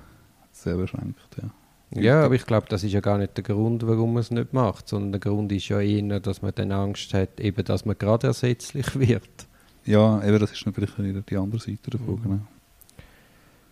sehr 0.53 0.77
beschränkt. 0.77 1.37
Ja. 1.41 1.51
Ja, 1.93 2.25
aber 2.25 2.37
ich 2.37 2.47
glaube, 2.47 2.67
das 2.69 2.85
ist 2.85 2.93
ja 2.93 3.01
gar 3.01 3.19
nicht 3.19 3.37
der 3.37 3.43
Grund, 3.43 3.85
warum 3.85 4.13
man 4.13 4.21
es 4.21 4.31
nicht 4.31 4.53
macht, 4.53 4.89
sondern 4.89 5.11
der 5.11 5.21
Grund 5.21 5.51
ist 5.51 5.69
ja 5.69 5.81
eher, 5.81 6.21
dass 6.21 6.41
man 6.41 6.53
dann 6.55 6.71
Angst 6.71 7.13
hat, 7.15 7.41
eben, 7.41 7.65
dass 7.65 7.85
man 7.85 7.99
gerade 7.99 8.29
ersetzlich 8.29 8.87
wird. 8.99 9.29
Ja, 9.85 10.23
eben, 10.23 10.39
das 10.39 10.53
ist 10.53 10.65
natürlich 10.65 10.91
die 11.29 11.37
andere 11.37 11.61
Seite 11.61 11.91
davon. 11.91 12.15
Mhm. 12.15 12.23
Genau. 12.23 12.41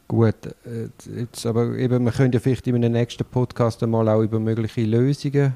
Gut, 0.09 0.47
äh, 0.65 0.89
jetzt 1.21 1.45
aber 1.45 1.77
eben, 1.77 2.03
wir 2.03 2.13
können 2.13 2.33
ja 2.33 2.41
vielleicht 2.41 2.67
in 2.67 2.77
einem 2.77 2.93
nächsten 2.93 3.27
Podcast 3.27 3.83
einmal 3.83 4.09
auch 4.09 4.23
über 4.23 4.41
mögliche 4.41 4.81
Lösungen 4.81 5.55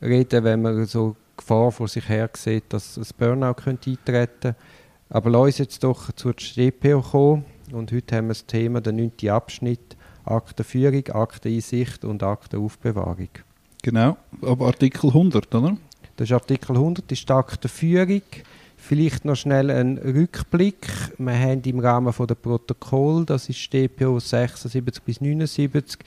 reden, 0.00 0.44
wenn 0.44 0.62
man 0.62 0.86
so 0.86 1.16
Gefahr 1.36 1.72
vor 1.72 1.88
sich 1.88 2.08
her 2.08 2.30
sieht, 2.34 2.72
dass 2.72 2.96
ein 2.96 3.06
Burnout 3.18 3.54
könnte 3.54 3.90
eintreten 3.90 4.40
könnte. 4.40 4.56
Aber 5.08 5.30
lass 5.30 5.46
uns 5.46 5.58
jetzt 5.58 5.84
doch 5.84 6.12
zur 6.12 6.34
StPO 6.38 7.02
kommen. 7.02 7.44
Und 7.72 7.90
heute 7.90 8.16
haben 8.16 8.26
wir 8.26 8.34
das 8.34 8.46
Thema, 8.46 8.80
der 8.80 8.92
neunte 8.92 9.32
Abschnitt, 9.32 9.96
Aktenführung, 10.24 11.08
Akteneinsicht 11.08 12.04
und 12.04 12.22
Aktenaufbewahrung. 12.22 13.30
Genau, 13.82 14.16
aber 14.42 14.66
Artikel 14.66 15.08
100, 15.08 15.52
oder? 15.52 15.76
Das 16.16 16.28
ist 16.28 16.32
Artikel 16.32 16.76
100, 16.76 17.10
das 17.10 17.18
ist 17.18 17.28
die 17.28 17.32
Aktenführung. 17.32 18.22
Vielleicht 18.88 19.24
noch 19.24 19.34
schnell 19.34 19.68
ein 19.72 19.98
Rückblick. 19.98 20.86
Wir 21.18 21.36
haben 21.36 21.60
im 21.62 21.80
Rahmen 21.80 22.12
von 22.12 22.28
der 22.28 22.36
Protokoll, 22.36 23.26
das 23.26 23.48
ist 23.48 23.72
DPO 23.72 24.20
76 24.20 25.02
bis 25.02 25.20
79, 25.20 25.98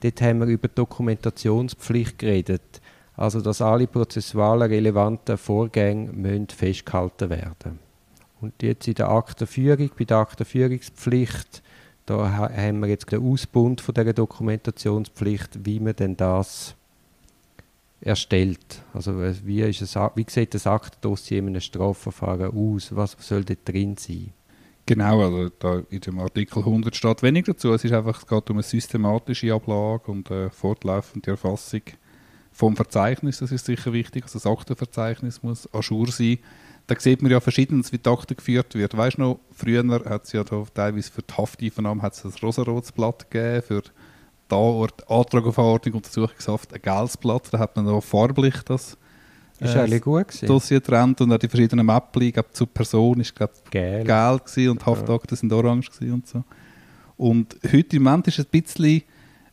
dort 0.00 0.20
haben 0.22 0.40
wir 0.40 0.48
über 0.48 0.66
Dokumentationspflicht 0.66 2.18
geredet. 2.18 2.80
Also, 3.16 3.40
dass 3.40 3.62
alle 3.62 3.86
prozessualen 3.86 4.68
relevanten 4.68 5.38
Vorgänge 5.38 6.10
müssen 6.12 6.48
festgehalten 6.48 7.30
werden 7.30 7.78
Und 8.40 8.60
jetzt 8.60 8.88
in 8.88 8.94
der 8.94 9.08
Aktenführung, 9.08 9.90
bei 9.96 10.04
der 10.04 10.16
Aktenführungspflicht, 10.16 11.62
da 12.06 12.28
haben 12.28 12.80
wir 12.80 12.88
jetzt 12.88 13.12
den 13.12 13.22
Ausbund 13.22 13.80
von 13.80 13.94
dieser 13.94 14.14
Dokumentationspflicht, 14.14 15.64
wie 15.64 15.78
man 15.78 15.94
denn 15.94 16.16
das 16.16 16.74
erstellt. 18.06 18.82
Also 18.94 19.20
wie, 19.44 19.60
ist 19.62 19.82
es, 19.82 19.96
wie 19.96 20.26
sieht 20.28 20.54
das 20.54 20.66
Aktendossier 20.66 21.38
in 21.38 21.48
einem 21.48 21.60
Strafverfahren 21.60 22.52
aus? 22.56 22.94
Was 22.94 23.16
soll 23.20 23.44
da 23.44 23.54
drin 23.64 23.96
sein? 23.96 24.32
Genau, 24.86 25.20
also 25.20 25.48
da 25.58 25.82
in 25.90 26.00
dem 26.00 26.20
Artikel 26.20 26.60
100 26.60 26.94
steht 26.94 27.22
wenig 27.22 27.46
dazu. 27.46 27.72
Es, 27.72 27.84
ist 27.84 27.92
einfach, 27.92 28.18
es 28.18 28.26
geht 28.26 28.50
um 28.50 28.56
eine 28.56 28.62
systematische 28.62 29.52
Ablage 29.52 30.10
und 30.12 30.30
eine 30.30 30.50
fortlaufende 30.50 31.32
Erfassung 31.32 31.82
vom 32.52 32.76
Verzeichnis. 32.76 33.38
Das 33.38 33.50
ist 33.50 33.66
sicher 33.66 33.92
wichtig. 33.92 34.22
Also 34.22 34.38
das 34.38 34.46
Aktenverzeichnis 34.46 35.42
muss 35.42 35.68
ajour 35.74 36.06
sein. 36.12 36.38
Da 36.86 36.94
sieht 37.00 37.20
man 37.20 37.32
ja 37.32 37.40
verschiedenes, 37.40 37.92
wie 37.92 37.98
die 37.98 38.08
Akte 38.08 38.36
geführt 38.36 38.76
wird. 38.76 38.96
Weißt 38.96 39.18
du 39.18 39.22
noch, 39.22 39.40
früher 39.50 39.84
hat 40.04 40.24
es 40.24 40.32
ja 40.32 40.44
teilweise 40.44 41.10
für 41.10 41.22
die 41.22 41.34
Hafteinvernahme 41.34 42.02
hat 42.02 42.12
es 42.12 42.24
ein 42.24 42.32
rosarotes 42.40 42.92
Blatt 42.92 43.28
gegeben, 43.28 43.62
für 43.62 43.82
da 44.48 44.56
Ort, 44.56 45.08
Antrag 45.10 45.44
auf 45.46 45.58
Anordnung 45.58 45.96
Untersuchungshaft 45.96 46.72
ein 46.72 46.82
gelbes 46.82 47.16
Blatt, 47.16 47.48
da 47.50 47.58
hat 47.58 47.76
man 47.76 47.86
noch 47.86 48.02
farblich 48.02 48.54
das 48.64 48.96
ist 49.58 49.74
äh, 49.74 50.00
gut 50.00 50.28
gewesen. 50.28 50.46
Dossier 50.46 50.82
trennt 50.82 51.20
und 51.20 51.32
auch 51.32 51.38
die 51.38 51.48
verschiedenen 51.48 51.86
Mäppchen, 51.86 52.32
glaube 52.32 52.50
zur 52.52 52.66
Person 52.66 53.20
ist 53.20 53.34
glaube 53.34 53.54
gelb, 53.70 54.06
gelb 54.06 54.70
und 54.70 54.84
Haftakten 54.84 55.34
ja. 55.34 55.36
sind 55.36 55.52
orange 55.52 55.90
und 56.00 56.26
so. 56.26 56.44
Und 57.16 57.56
heute 57.72 57.96
im 57.96 58.02
Moment 58.02 58.28
ist 58.28 58.38
es 58.38 58.44
ein 58.44 58.62
bisschen 58.62 59.02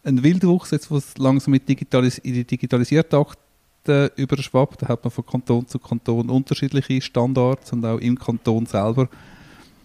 ein 0.03 0.21
Wildwuchs, 0.21 0.71
jetzt 0.71 0.91
wo 0.91 0.97
es 0.97 1.17
langsam 1.17 1.51
mit 1.51 1.67
digitalis 1.67 2.17
in 2.17 2.33
die 2.33 2.43
digitalisierte 2.43 3.17
Akte 3.17 4.11
überschwappt, 4.17 4.81
da 4.81 4.89
hat 4.89 5.03
man 5.03 5.11
von 5.11 5.25
Kanton 5.25 5.67
zu 5.67 5.79
Kanton 5.79 6.29
unterschiedliche 6.29 7.01
Standards 7.01 7.71
und 7.71 7.85
auch 7.85 7.99
im 7.99 8.19
Kanton 8.19 8.65
selber. 8.65 9.07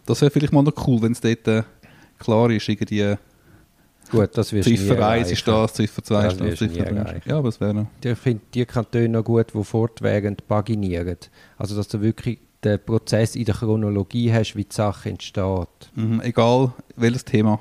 Das 0.07 0.21
wäre 0.21 0.31
vielleicht 0.31 0.53
mal 0.53 0.62
noch 0.62 0.87
cool, 0.87 1.03
wenn 1.03 1.12
es 1.12 1.21
dort 1.21 1.47
äh, 1.47 1.62
klar 2.19 2.50
ist, 2.50 2.69
irgendwie 2.69 3.15
Gut, 4.11 4.31
das 4.33 4.53
wirst 4.53 4.69
Ziffer 4.69 5.07
1 5.07 5.31
ist 5.31 5.47
das, 5.47 5.75
Ziffer 5.75 6.03
2 6.03 6.27
ist 6.27 6.41
das, 6.41 6.59
Ziffer 6.59 6.85
3. 6.85 7.23
Ja, 7.27 7.38
aber 7.38 7.49
es 7.49 7.61
wäre 7.61 7.75
noch. 7.75 7.87
Ich 8.03 8.19
finde 8.19 8.43
die 8.55 8.65
Kantone 8.65 9.09
noch 9.09 9.25
gut, 9.25 9.53
die 9.55 9.65
fortwährend 9.65 10.47
paginieren. 10.49 11.19
Also, 11.57 11.77
dass 11.77 11.88
du 11.88 12.00
wirklich 12.00 12.38
den 12.65 12.79
Prozess 12.85 13.37
in 13.37 13.45
der 13.45 13.55
Chronologie 13.55 14.33
hast, 14.33 14.57
wie 14.57 14.65
die 14.65 14.75
Sache 14.75 15.11
entsteht. 15.11 15.91
Mhm, 15.95 16.21
egal 16.23 16.73
welches 16.97 17.25
Thema. 17.25 17.61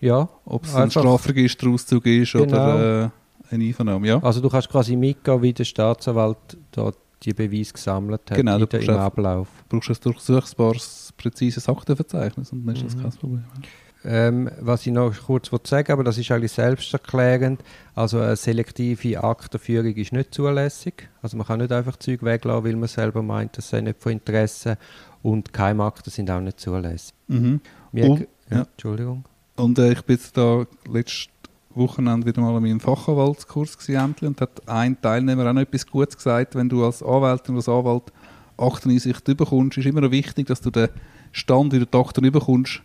Ja. 0.00 0.28
Ob 0.44 0.64
es 0.64 0.74
ein 0.74 0.90
Strafregisterauszug 0.90 2.04
ist 2.06 2.32
genau. 2.32 2.44
oder 2.44 3.04
äh, 3.04 3.54
ein 3.54 3.62
Einvernahmen. 3.62 4.04
Ja. 4.04 4.22
Also, 4.22 4.40
du 4.40 4.48
kannst 4.48 4.68
quasi 4.68 4.96
mitgehen, 4.96 5.40
wie 5.42 5.52
der 5.52 5.64
Staatsanwalt 5.64 6.58
da 6.72 6.92
die 7.22 7.32
Beweise 7.32 7.72
gesammelt 7.72 8.30
hat 8.30 8.36
genau, 8.36 8.58
du 8.58 8.76
im 8.76 8.90
Ablauf. 8.90 9.48
Du 9.68 9.78
brauchst 9.78 9.90
ein 9.90 10.12
durchsuchbares, 10.12 11.12
präzises 11.16 11.68
Aktenverzeichnis 11.68 12.52
und 12.52 12.66
dann 12.66 12.76
ist 12.76 12.84
das 12.84 12.96
mhm. 12.96 13.02
kein 13.02 13.12
Problem. 13.12 13.44
Ähm, 14.06 14.50
was 14.60 14.86
ich 14.86 14.92
noch 14.92 15.14
kurz 15.26 15.50
sagen 15.66 15.92
aber 15.92 16.04
das 16.04 16.18
ist 16.18 16.30
eigentlich 16.30 16.52
selbsterklärend. 16.52 17.62
Also 17.94 18.20
eine 18.20 18.36
selektive 18.36 19.24
Aktenführung 19.24 19.94
ist 19.94 20.12
nicht 20.12 20.34
zulässig. 20.34 21.08
Also 21.22 21.36
man 21.38 21.46
kann 21.46 21.60
nicht 21.60 21.72
einfach 21.72 21.96
Zeug 21.96 22.22
weglassen, 22.22 22.64
weil 22.64 22.76
man 22.76 22.88
selber 22.88 23.22
meint, 23.22 23.56
das 23.56 23.70
sei 23.70 23.80
nicht 23.80 24.02
von 24.02 24.12
Interesse. 24.12 24.76
Und 25.22 25.54
Keimakten 25.54 26.10
sind 26.10 26.30
auch 26.30 26.40
nicht 26.40 26.60
zulässig. 26.60 27.14
Mhm. 27.28 27.60
Wir, 27.92 28.10
und, 28.10 28.28
ja, 28.50 28.62
Entschuldigung. 28.62 29.24
Und 29.56 29.78
äh, 29.78 29.92
ich 29.92 30.02
bin 30.02 30.16
jetzt 30.16 30.36
da 30.36 30.66
letztes 30.86 31.28
Wochenende 31.70 32.26
wieder 32.26 32.42
mal 32.42 32.54
an 32.54 32.62
meinem 32.62 32.80
Fachanwaltskurs 32.80 33.78
gewesen, 33.78 34.14
und 34.20 34.40
hat 34.40 34.68
ein 34.68 35.00
Teilnehmer 35.00 35.48
auch 35.48 35.54
noch 35.54 35.62
etwas 35.62 35.86
Gutes 35.86 36.16
gesagt. 36.16 36.54
Wenn 36.54 36.68
du 36.68 36.84
als 36.84 37.02
Anwältin 37.02 37.56
oder 37.56 37.58
als 37.58 37.68
Anwalt 37.68 38.12
Akteneinsicht 38.56 39.24
bekommst, 39.24 39.78
ist 39.78 39.86
immer 39.86 40.02
noch 40.02 40.10
wichtig, 40.10 40.46
dass 40.46 40.60
du 40.60 40.70
den 40.70 40.88
Stand, 41.32 41.72
wie 41.72 41.80
du 41.80 41.86
die 41.86 41.98
Akten 41.98 42.30
bekommst, 42.30 42.82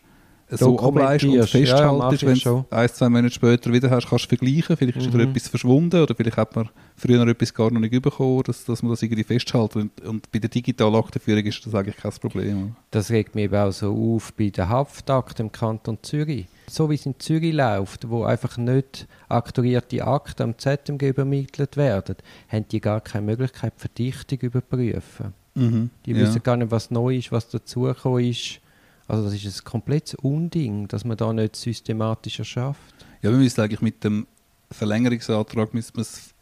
so 0.52 0.80
ableist 0.80 1.26
und 1.26 1.48
festhaltest, 1.48 2.22
ja, 2.24 2.28
wenn 2.28 2.40
du 2.40 2.66
ein, 2.70 2.90
zwei 2.90 3.10
Monate 3.10 3.34
später 3.34 3.72
wieder 3.72 3.90
hast, 3.90 4.08
kannst 4.10 4.26
du 4.26 4.30
vergleichen. 4.30 4.76
Vielleicht 4.78 4.98
ist 4.98 5.08
mhm. 5.08 5.14
wieder 5.14 5.24
etwas 5.30 5.48
verschwunden 5.48 6.02
oder 6.02 6.16
vielleicht 6.16 6.38
hat 6.38 6.56
man 6.56 6.70
früher 6.96 7.24
noch 7.24 7.32
etwas 7.32 7.54
gar 7.54 7.72
noch 7.72 7.80
nicht 7.80 8.02
bekommen, 8.02 8.44
dass, 8.46 8.66
dass 8.66 8.82
man 8.82 8.92
das 8.92 9.02
irgendwie 9.02 9.24
festhalten. 9.24 9.82
Und, 9.82 10.02
und 10.02 10.32
bei 10.32 10.40
der 10.40 10.50
digitalen 10.50 10.96
Aktenführung 10.96 11.44
ist 11.44 11.66
das 11.66 11.76
eigentlich 11.76 11.98
kein 11.98 12.12
Problem. 12.12 12.76
Das 12.92 13.12
regt 13.12 13.36
mich 13.36 13.46
eben 13.46 13.56
auch 13.56 13.72
so 13.72 14.16
auf 14.16 14.34
bei 14.34 14.50
der 14.50 14.70
Haftakte 14.70 15.44
im 15.44 15.52
Kanton 15.52 16.00
Zürich. 16.02 16.48
So 16.68 16.90
wie 16.90 16.96
es 16.96 17.06
in 17.06 17.20
Zürich 17.20 17.54
läuft, 17.54 18.10
wo 18.10 18.24
einfach 18.24 18.58
nicht 18.58 19.08
aktuierte 19.28 20.06
Akten 20.06 20.44
am 20.44 20.58
ZMG 20.58 21.10
übermittelt 21.10 21.78
werden, 21.78 22.16
haben 22.48 22.66
die 22.72 22.82
gar 22.82 23.02
keine 23.02 23.26
Möglichkeit, 23.26 23.74
Verdichtung 23.78 24.40
überprüfen. 24.40 25.34
Mhm. 25.56 25.90
Die 26.06 26.16
wissen 26.16 26.36
ja. 26.36 26.42
gar 26.42 26.58
nicht, 26.58 26.72
was 26.72 26.92
neu 26.92 27.18
ist, 27.18 27.32
was 27.32 27.50
dazugekommen 27.50 28.24
ist 28.24 28.62
also 29.10 29.24
das 29.24 29.34
ist 29.34 29.62
ein 29.62 29.64
komplettes 29.66 30.16
Unding, 30.16 30.88
dass 30.88 31.04
man 31.04 31.18
da 31.18 31.34
nicht 31.34 31.56
systematischer 31.56 32.46
schafft. 32.46 32.94
Ja, 33.22 33.32
wir 33.32 33.38
müssen 33.38 33.62
eigentlich 33.62 33.82
mit 33.82 34.04
dem 34.04 34.28
Verlängerungsantrag 34.72 35.74
müssen 35.74 35.96
wir 35.96 36.02
es 36.02 36.34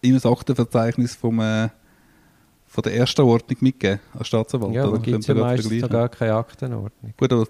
in 0.00 0.14
das 0.14 0.26
Aktenverzeichnis 0.26 1.14
vom, 1.14 1.38
äh, 1.38 1.68
von 2.66 2.82
der 2.82 2.96
ersten 2.96 3.20
Ordnung 3.20 3.58
mitgeben 3.60 4.00
als 4.18 4.26
Staatsanwalt. 4.26 4.74
Ja, 4.74 4.84
aber 4.84 4.98
gibt 4.98 5.20
es 5.20 5.26
ja 5.28 5.34
meistens 5.34 5.88
gar 5.88 6.08
keine 6.08 6.34
Aktenordnung. 6.34 7.14
Gut, 7.16 7.32
aber 7.32 7.46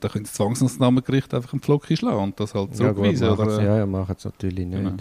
da 0.00 0.08
können 0.08 0.24
das 0.24 0.34
Zwangsmaßnahmengericht 0.34 1.34
einfach 1.34 1.52
einen 1.52 1.62
Pflock 1.62 1.86
schlagen 1.86 2.22
und 2.22 2.38
das 2.38 2.54
halt 2.54 2.76
zurückweisen. 2.76 3.26
Ja, 3.26 3.34
gut, 3.34 3.46
oder? 3.46 3.62
ja, 3.62 3.76
ja 3.78 3.86
machen 3.86 4.14
es 4.16 4.24
natürlich 4.24 4.66
nicht. 4.66 4.78
Genau. 4.78 4.96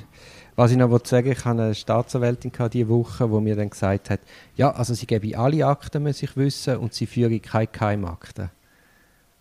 Was 0.55 0.71
ich 0.71 0.77
noch 0.77 1.05
sagen 1.05 1.31
ich 1.31 1.45
hatte 1.45 1.61
eine 1.61 1.75
Staatsanwältin 1.75 2.51
diese 2.71 2.89
Woche, 2.89 3.27
die 3.27 3.41
mir 3.41 3.55
dann 3.55 3.69
gesagt 3.69 4.09
hat, 4.09 4.21
ja, 4.55 4.71
also 4.71 4.93
sie 4.95 5.05
gebe 5.05 5.37
alle 5.37 5.65
Akten, 5.67 6.01
muss 6.01 6.23
ich 6.23 6.35
wissen, 6.37 6.77
und 6.77 6.93
sie 6.93 7.05
führe 7.05 7.39
keine 7.39 7.67
Keimakten. 7.67 8.49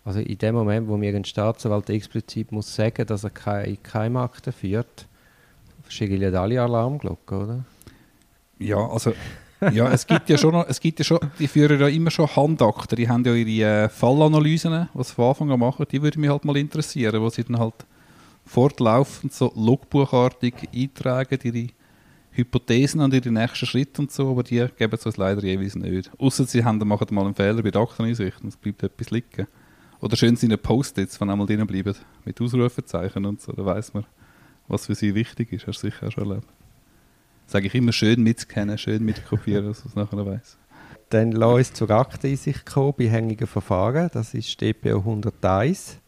Also 0.05 0.19
in 0.19 0.37
dem 0.37 0.53
Moment, 0.53 0.87
wo 0.87 0.97
mir 0.97 1.13
ein 1.15 1.25
Staatsanwalt 1.25 1.89
explizit 1.89 2.51
muss 2.51 2.73
sagen, 2.73 3.07
dass 3.07 3.23
er 3.23 3.31
keine 3.31 3.75
Keimakte 3.77 4.51
führt, 4.51 5.07
schrillen 5.89 6.33
alle 6.35 6.61
Alarmglocken, 6.61 7.37
oder? 7.37 7.65
Ja, 8.59 8.87
also 8.87 9.13
ja, 9.71 9.91
es 9.91 10.05
gibt 10.05 10.29
ja 10.29 10.37
schon, 10.37 10.51
noch, 10.51 10.67
es 10.67 10.79
gibt 10.79 10.99
ja 10.99 11.05
schon, 11.05 11.19
die 11.39 11.47
führen 11.47 11.79
ja 11.79 11.87
immer 11.87 12.11
schon 12.11 12.33
Handakten, 12.35 12.95
die 12.95 13.09
haben 13.09 13.23
ja 13.25 13.33
ihre 13.33 13.85
äh, 13.85 13.89
Fallanalysen, 13.89 14.89
was 14.93 15.09
sie 15.09 15.15
von 15.15 15.29
Anfang 15.29 15.51
an 15.51 15.59
machen, 15.59 15.85
die 15.91 16.01
würde 16.01 16.19
mich 16.19 16.29
halt 16.29 16.45
mal 16.45 16.55
interessieren, 16.55 17.19
wo 17.19 17.29
sie 17.29 17.43
dann 17.43 17.57
halt 17.57 17.85
fortlaufend 18.45 19.33
so 19.33 19.51
logbuchartig 19.55 20.53
eintragen, 20.73 21.39
ihre 21.43 21.67
Hypothesen 22.31 23.01
und 23.01 23.13
ihre 23.13 23.31
nächsten 23.31 23.65
Schritte 23.65 24.01
und 24.01 24.11
so, 24.11 24.29
aber 24.29 24.43
die 24.43 24.67
geben 24.77 24.93
es 24.93 25.05
uns 25.05 25.17
leider 25.17 25.41
jeweils 25.43 25.75
nicht. 25.75 26.11
Außer 26.19 26.45
sie 26.45 26.63
haben, 26.63 26.85
machen 26.87 27.07
mal 27.11 27.25
einen 27.25 27.33
Fehler 27.33 27.63
bei 27.63 27.71
der 27.71 27.81
Akteneinsicht 27.81 28.41
und 28.43 28.49
es 28.49 28.57
bleibt 28.57 28.83
etwas 28.83 29.09
liegen. 29.09 29.47
Oder 30.01 30.15
schön 30.15 30.35
seine 30.35 30.57
Post-its, 30.57 31.17
die 31.17 31.21
einmal 31.23 31.47
drin 31.47 31.65
bleiben, 31.65 31.95
mit 32.25 32.39
Ausrufezeichen 32.41 33.25
und 33.25 33.41
so. 33.41 33.51
Da 33.53 33.65
weiß 33.65 33.93
man, 33.93 34.05
was 34.67 34.85
für 34.87 34.95
sie 34.95 35.15
wichtig 35.15 35.53
ist. 35.53 35.67
Hast 35.67 35.83
du 35.83 35.89
sicher 35.89 36.07
auch 36.07 36.11
schon 36.11 36.29
erlebt. 36.29 36.47
Sage 37.47 37.67
ich 37.67 37.75
immer, 37.75 37.91
schön 37.91 38.21
mitscannen, 38.23 38.77
schön 38.77 39.03
mitkopieren, 39.03 39.65
dass 39.67 39.85
man 39.85 39.89
es 39.89 40.11
nachher 40.11 40.25
weiß. 40.25 40.57
Dann 41.09 41.31
lass 41.31 41.53
uns 41.53 41.73
zur 41.73 41.91
Akteneinsicht 41.91 42.65
kommen 42.65 42.95
bei 42.97 43.07
hängigen 43.07 43.47
Verfahren. 43.47 44.09
Das 44.11 44.33
ist 44.33 44.59
DPO 44.59 44.97
101. 44.97 45.99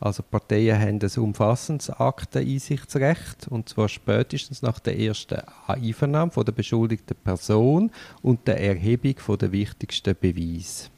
Also 0.00 0.22
Parteien 0.22 0.80
haben 0.80 1.00
ein 1.00 1.22
umfassendes 1.22 1.90
Akteneinsichtsrecht 1.90 3.48
und 3.48 3.68
zwar 3.68 3.88
spätestens 3.88 4.62
nach 4.62 4.78
der 4.78 4.96
ersten 4.98 5.40
Einvernahme 5.66 6.30
von 6.30 6.44
der 6.44 6.52
beschuldigten 6.52 7.16
Person 7.16 7.90
und 8.22 8.46
der 8.46 8.60
Erhebung 8.60 9.16
von 9.18 9.38
der 9.38 9.50
wichtigsten 9.50 10.14
Beweis. 10.20 10.90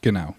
Genau 0.00 0.36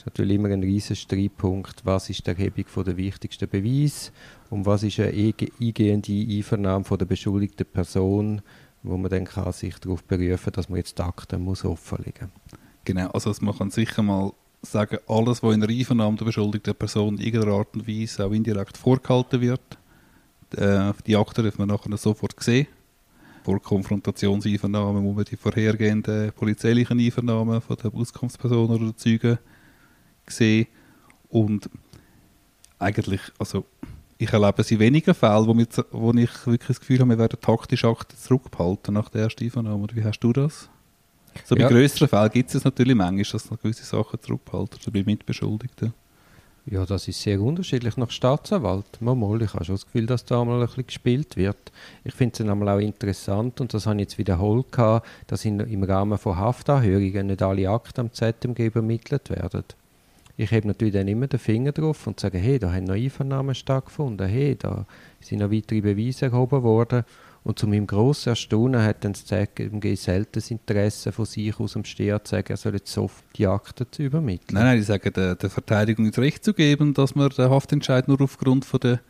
ist 0.00 0.06
natürlich 0.06 0.36
immer 0.36 0.48
ein 0.48 0.62
riesiger 0.62 0.94
Streitpunkt, 0.94 1.84
was 1.84 2.08
ist 2.08 2.26
die 2.26 2.30
Erhebung 2.30 2.64
von 2.66 2.84
der 2.84 2.96
wichtigsten 2.96 3.46
Beweis 3.46 4.12
und 4.48 4.64
was 4.64 4.82
ist 4.82 4.98
eine 4.98 5.12
eingehende 5.12 6.12
Einvernahme 6.12 6.84
von 6.84 6.96
der 6.96 7.04
beschuldigten 7.04 7.66
Person, 7.66 8.40
wo 8.82 8.96
man 8.96 9.10
dann 9.10 9.26
kann 9.26 9.52
sich 9.52 9.78
darauf 9.78 10.02
berufen 10.04 10.52
dass 10.52 10.70
man 10.70 10.78
jetzt 10.78 10.98
die 10.98 11.02
Akten 11.02 11.42
muss 11.42 11.66
offenlegen 11.66 12.30
Genau, 12.84 13.08
also 13.08 13.34
man 13.42 13.56
kann 13.56 13.70
sicher 13.70 14.02
mal 14.02 14.32
sagen, 14.62 14.98
alles, 15.06 15.42
was 15.42 15.54
in 15.54 15.60
der 15.60 15.68
Einvernahme 15.68 16.16
der 16.16 16.24
beschuldigten 16.24 16.74
Person 16.74 17.18
in 17.18 17.24
irgendeiner 17.24 17.56
Art 17.56 17.74
und 17.74 17.86
Weise 17.86 18.24
auch 18.24 18.32
indirekt 18.32 18.78
vorgehalten 18.78 19.42
wird. 19.42 19.78
Äh, 20.56 20.94
die 21.06 21.16
Akte 21.16 21.42
dürfen 21.42 21.58
wir 21.58 21.66
nachher 21.66 21.94
sofort 21.98 22.42
sehen. 22.42 22.68
Vor 23.44 23.60
Konfrontationseinvernahmen 23.60 25.02
muss 25.04 25.16
man 25.16 25.24
die 25.26 25.36
vorhergehenden 25.36 26.32
polizeilichen 26.32 26.98
Einvernahmen 26.98 27.60
von 27.60 27.76
der 27.76 27.94
Auskunftsperson 27.94 28.70
oder 28.70 28.86
der 28.86 28.96
Zeugen 28.96 29.38
sehen. 30.30 30.66
Und 31.28 31.68
eigentlich, 32.78 33.20
also 33.38 33.64
ich 34.18 34.32
erlebe 34.32 34.62
sie 34.62 34.78
weniger 34.78 35.14
Fälle, 35.14 35.46
wo, 35.46 35.56
wir, 35.56 35.66
wo 35.92 36.12
ich 36.12 36.46
wirklich 36.46 36.68
das 36.68 36.80
Gefühl 36.80 37.00
habe, 37.00 37.10
wir 37.10 37.18
werden 37.18 37.40
taktisch 37.40 37.84
Akte 37.84 38.16
zurückbehalten 38.16 38.94
nach 38.94 39.08
der 39.08 39.22
ersten 39.22 39.44
Einvernahme. 39.44 39.86
Wie 39.94 40.04
hast 40.04 40.20
du 40.20 40.32
das? 40.32 40.68
So 41.44 41.54
bei 41.54 41.62
ja. 41.62 41.68
größeren 41.68 42.08
Fällen 42.08 42.30
gibt 42.30 42.54
es 42.54 42.64
natürlich 42.64 42.94
manchmal, 42.94 43.24
dass 43.24 43.50
noch 43.50 43.60
gewisse 43.60 43.84
Sachen 43.84 44.20
zurückbehalten 44.20 44.78
oder 44.82 44.90
bei 44.90 45.04
Mitbeschuldigten. 45.04 45.94
Ja, 46.66 46.84
das 46.84 47.08
ist 47.08 47.20
sehr 47.22 47.40
unterschiedlich 47.40 47.96
nach 47.96 48.10
Staatsanwalt. 48.10 49.00
Mal, 49.00 49.42
ich 49.42 49.54
habe 49.54 49.64
schon 49.64 49.74
das 49.74 49.86
Gefühl, 49.86 50.06
dass 50.06 50.24
da 50.24 50.42
einmal 50.42 50.60
ein 50.60 50.66
bisschen 50.66 50.86
gespielt 50.86 51.36
wird. 51.36 51.72
Ich 52.04 52.14
finde 52.14 52.32
es 52.32 52.38
dann 52.38 52.50
einmal 52.50 52.68
auch 52.68 52.80
interessant, 52.80 53.60
und 53.60 53.72
das 53.72 53.86
habe 53.86 53.96
ich 53.96 54.02
jetzt 54.02 54.18
wiederholt, 54.18 54.70
gehabt, 54.70 55.08
dass 55.26 55.44
in, 55.44 55.60
im 55.60 55.82
Rahmen 55.82 56.18
von 56.18 56.36
Haftanhörungen 56.36 57.28
nicht 57.28 57.42
alle 57.42 57.70
Akten 57.70 58.02
am 58.02 58.12
ZMG 58.12 58.66
übermittelt 58.66 59.30
werden. 59.30 59.64
Ich 60.40 60.52
habe 60.52 60.66
natürlich 60.66 60.94
dann 60.94 61.06
immer 61.06 61.26
den 61.26 61.38
Finger 61.38 61.72
drauf 61.72 62.06
und 62.06 62.18
sage, 62.18 62.38
hey, 62.38 62.58
da 62.58 62.72
haben 62.72 62.84
noch 62.84 62.94
Einvernahmen 62.94 63.54
stattgefunden, 63.54 64.26
hey, 64.26 64.56
da 64.56 64.86
sind 65.20 65.40
noch 65.40 65.50
weitere 65.50 65.82
Beweise 65.82 66.26
erhoben 66.26 66.62
worden. 66.62 67.04
Und 67.44 67.58
zu 67.58 67.66
meinem 67.66 67.86
grossen 67.86 68.30
Erstaunen 68.30 68.82
hat 68.82 69.04
dann 69.04 69.12
das 69.12 69.26
ZGMG 69.26 69.96
selten 69.96 70.32
das 70.32 70.50
Interesse 70.50 71.12
von 71.12 71.26
sich 71.26 71.60
aus 71.60 71.74
dem 71.74 71.84
Steher 71.84 72.24
zu 72.24 72.30
sagen, 72.30 72.46
er 72.48 72.56
soll 72.56 72.72
jetzt 72.72 72.90
soft 72.90 73.22
die 73.36 73.46
Akten 73.46 73.84
zu 73.90 74.02
übermitteln. 74.02 74.54
Nein, 74.54 74.64
nein, 74.64 74.76
die 74.78 74.82
sagen, 74.82 75.12
der, 75.12 75.34
der 75.34 75.50
Verteidigung 75.50 76.10
das 76.10 76.18
Recht 76.18 76.42
zu 76.42 76.54
geben, 76.54 76.94
dass 76.94 77.14
man 77.14 77.28
den 77.28 77.50
Haftentscheid 77.50 78.08
nur 78.08 78.22
aufgrund 78.22 78.64
von 78.64 78.80
der 78.80 79.00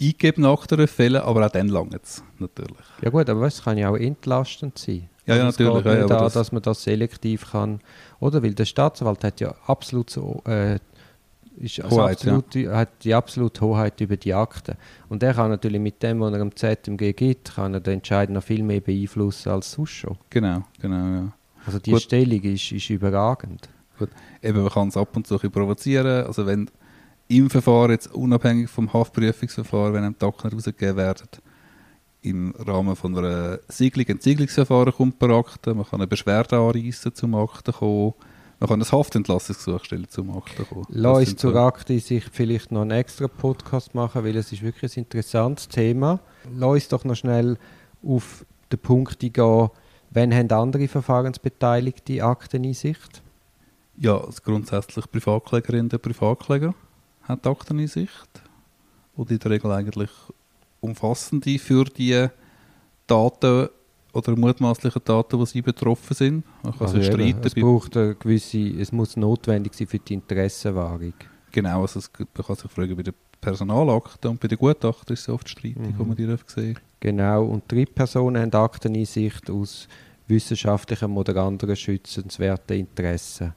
eingegebenen 0.00 0.52
Akten 0.52 0.86
fällen, 0.86 1.22
aber 1.22 1.46
auch 1.46 1.50
dann 1.50 1.68
lange 1.68 1.98
es 2.00 2.22
natürlich. 2.38 2.78
Ja 3.02 3.10
gut, 3.10 3.28
aber 3.28 3.44
es 3.48 3.64
kann 3.64 3.76
ja 3.76 3.90
auch 3.90 3.96
entlastend 3.96 4.78
sein. 4.78 5.09
Ja, 5.26 5.36
ja 5.36 5.44
natürlich. 5.44 5.84
Ja, 5.84 6.06
da, 6.06 6.18
das 6.20 6.34
dass 6.34 6.52
man 6.52 6.62
das 6.62 6.82
selektiv 6.82 7.50
kann, 7.52 7.80
oder? 8.20 8.42
Weil 8.42 8.54
der 8.54 8.64
Staatsanwalt 8.64 9.22
hat 9.24 9.40
ja 9.40 9.54
absolut 9.66 10.10
so, 10.10 10.42
äh, 10.46 10.78
ist 11.56 11.80
also 11.80 11.96
Hoheit, 11.96 12.16
absolut, 12.16 12.54
ja. 12.54 12.76
hat 12.76 13.04
die 13.04 13.14
absolute 13.14 13.60
Hoheit 13.60 14.00
über 14.00 14.16
die 14.16 14.32
Akten. 14.32 14.76
Und 15.08 15.22
er 15.22 15.34
kann 15.34 15.50
natürlich 15.50 15.80
mit 15.80 16.02
dem, 16.02 16.20
was 16.20 16.32
er 16.32 16.40
am 16.40 16.54
ZMG 16.54 17.12
gibt, 17.12 17.54
kann 17.54 17.74
er 17.74 17.80
den 17.80 17.94
Entscheid 17.94 18.30
noch 18.30 18.42
viel 18.42 18.62
mehr 18.62 18.80
beeinflussen 18.80 19.50
als 19.50 19.72
sonst 19.72 19.90
schon. 19.90 20.16
Genau, 20.30 20.62
genau, 20.80 20.96
ja. 20.96 21.32
Also 21.66 21.78
die 21.78 21.90
Gut. 21.90 22.02
Stellung 22.02 22.40
ist, 22.40 22.72
ist 22.72 22.88
überragend. 22.88 23.68
Gut. 23.98 24.08
Eben, 24.42 24.62
man 24.62 24.70
kann 24.70 24.88
es 24.88 24.96
ab 24.96 25.14
und 25.14 25.26
zu 25.26 25.38
provozieren. 25.38 26.26
Also 26.26 26.46
wenn 26.46 26.70
im 27.28 27.50
Verfahren, 27.50 27.90
jetzt 27.92 28.12
unabhängig 28.12 28.70
vom 28.70 28.92
Haftprüfungsverfahren, 28.92 29.92
wenn 29.94 30.04
einem 30.04 30.16
Akten 30.20 30.48
rausgegeben 30.48 30.96
werden, 30.96 31.28
im 32.22 32.54
Rahmen 32.58 32.96
von 32.96 33.16
einer 33.16 33.60
Siegelung, 33.68 34.08
ein 34.08 34.20
Siegelungsverfahren 34.20 34.92
kommt 34.92 35.18
per 35.18 35.30
Akte, 35.30 35.74
man 35.74 35.86
kann 35.86 36.00
eine 36.00 36.06
Beschwerde 36.06 36.58
anreissen 36.58 37.14
zum 37.14 37.34
Akten 37.34 37.72
kommen, 37.72 38.14
man 38.58 38.68
kann 38.68 38.82
ein 38.82 38.92
Haftentlassungsgesuch 38.92 39.84
stellen 39.84 40.08
zum 40.08 40.36
Akten 40.36 40.66
kommen. 40.66 40.86
Lass 40.90 41.18
uns 41.18 41.36
zur 41.36 41.56
Akte 41.56 41.98
sich 41.98 42.24
vielleicht 42.30 42.72
noch 42.72 42.82
einen 42.82 42.90
extra 42.90 43.26
Podcast 43.26 43.94
machen, 43.94 44.22
weil 44.22 44.36
es 44.36 44.52
ist 44.52 44.62
wirklich 44.62 44.96
ein 44.96 45.04
interessantes 45.04 45.68
Thema. 45.68 46.20
Lass 46.54 46.70
uns 46.70 46.88
doch 46.88 47.04
noch 47.04 47.16
schnell 47.16 47.56
auf 48.04 48.44
den 48.70 48.78
Punkt 48.78 49.22
eingehen, 49.22 49.70
wann 50.10 50.34
haben 50.34 50.50
andere 50.50 50.88
Verfahrensbeteiligte 50.88 52.22
Akteneinsicht? 52.22 53.22
Ja, 53.96 54.18
also 54.18 54.40
grundsätzlich 54.44 55.10
Privatklägerinnen 55.10 55.90
und 55.90 56.02
Privatkläger 56.02 56.74
haben 57.22 57.44
Akteneinsicht. 57.44 58.42
Und 59.16 59.30
in 59.30 59.38
der 59.38 59.50
Regel 59.50 59.72
eigentlich 59.72 60.10
umfassende 60.80 61.58
für 61.58 61.84
die 61.84 62.26
Daten 63.06 63.68
oder 64.12 64.36
mutmaßlichen 64.36 65.02
Daten, 65.04 65.38
die 65.38 65.46
sie 65.46 65.62
betroffen 65.62 66.14
sind. 66.14 66.44
Man 66.62 66.72
kann 66.72 66.86
also 66.88 67.02
streiten. 67.02 67.46
Es, 67.46 67.54
braucht 67.54 67.96
eine 67.96 68.14
gewisse, 68.14 68.58
es 68.58 68.92
muss 68.92 69.16
notwendig 69.16 69.74
sein 69.74 69.86
für 69.86 69.98
die 69.98 70.14
Interessenwahrung. 70.14 71.14
Genau, 71.52 71.82
also 71.82 71.98
es, 71.98 72.10
man 72.18 72.46
kann 72.46 72.56
sich 72.56 72.70
fragen, 72.70 72.96
bei 72.96 73.02
den 73.02 73.14
Personalakten 73.40 74.30
und 74.30 74.40
bei 74.40 74.48
den 74.48 74.58
Gutachten 74.58 75.14
ist 75.14 75.22
es 75.22 75.28
oft 75.28 75.48
streitig, 75.48 75.76
mhm. 75.76 76.08
man 76.08 76.16
die 76.16 76.36
sehen 76.46 76.78
Genau, 77.00 77.46
und 77.46 77.70
drei 77.70 77.86
Personen 77.86 78.42
haben 78.42 78.52
Akteneinsicht 78.52 79.48
aus 79.50 79.88
wissenschaftlichen 80.28 81.16
oder 81.16 81.36
anderen 81.36 81.74
schützenswerten 81.74 82.78
Interessen. 82.78 83.54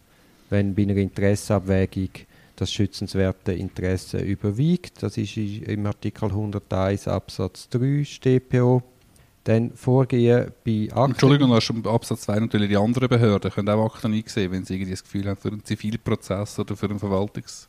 Wenn 0.49 0.73
bei 0.73 0.83
einer 0.83 0.95
Interessenabwägung 0.95 2.09
das 2.55 2.71
schützenswerte 2.71 3.53
Interesse 3.53 4.19
überwiegt, 4.19 5.01
das 5.01 5.17
ist 5.17 5.37
im 5.37 5.85
Artikel 5.85 6.25
101 6.25 7.07
Absatz 7.07 7.67
3 7.69 8.03
StPO, 8.03 8.83
dann 9.43 9.71
vorgehen 9.71 10.51
bei 10.65 10.87
Akten. 10.91 11.11
Entschuldigung, 11.11 11.49
du 11.49 11.55
hast 11.55 11.69
im 11.69 11.85
Absatz 11.85 12.21
2 12.21 12.39
natürlich 12.39 12.69
die 12.69 12.77
anderen 12.77 13.09
Behörden 13.09 13.51
können 13.51 13.69
auch 13.69 13.93
Akten 13.93 14.13
einsehen, 14.13 14.51
wenn 14.51 14.63
sie 14.65 14.75
irgendwie 14.75 14.91
das 14.91 15.03
Gefühl 15.03 15.27
haben, 15.27 15.37
für 15.37 15.49
einen 15.49 15.65
Zivilprozess 15.65 16.59
oder 16.59 16.75
für, 16.75 16.89
ein 16.89 16.99
Verwaltungs, 16.99 17.67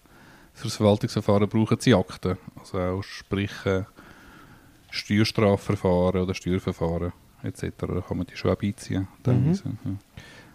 für 0.53 0.69
das 0.69 0.77
Verwaltungsverfahren 0.77 1.49
brauchen 1.49 1.79
sie 1.81 1.95
Akten. 1.95 2.37
Also 2.61 2.79
auch 2.79 3.03
sprich 3.03 3.53
Steuerstrafverfahren 4.91 6.23
oder 6.23 6.35
Steuerverfahren 6.35 7.13
etc. 7.43 7.73
Da 7.79 8.01
kann 8.01 8.19
man 8.19 8.27
die 8.27 8.37
schon 8.37 8.53
auch 8.53 8.57
beiziehen. 8.57 9.09
Mhm. 9.27 9.99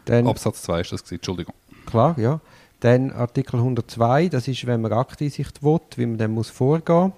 Ja. 0.08 0.26
Absatz 0.26 0.62
2 0.64 0.82
ist 0.82 0.92
das 0.92 1.04
gewesen. 1.04 1.16
Entschuldigung. 1.16 1.56
Klar, 1.86 2.18
ja. 2.18 2.40
Dann 2.82 3.12
Artikel 3.12 3.58
102, 3.58 4.30
das 4.30 4.48
ist, 4.48 4.66
wenn 4.66 4.82
man 4.82 4.94
Aktensicht 4.94 5.64
will, 5.64 5.80
wie 5.96 6.06
man 6.06 6.18
dann 6.18 6.32
muss 6.32 6.50
vorgehen 6.50 7.08
muss. 7.08 7.14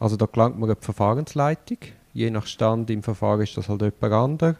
Also 0.00 0.16
da 0.16 0.26
gelangt 0.26 0.58
man 0.58 0.68
eine 0.68 0.80
Verfahrensleitung 0.80 1.78
Je 2.14 2.30
nach 2.30 2.46
Stand 2.46 2.90
im 2.90 3.02
Verfahren 3.02 3.40
ist 3.40 3.56
das 3.56 3.68
halt 3.68 3.80
jemand 3.80 4.12
anderes. 4.12 4.56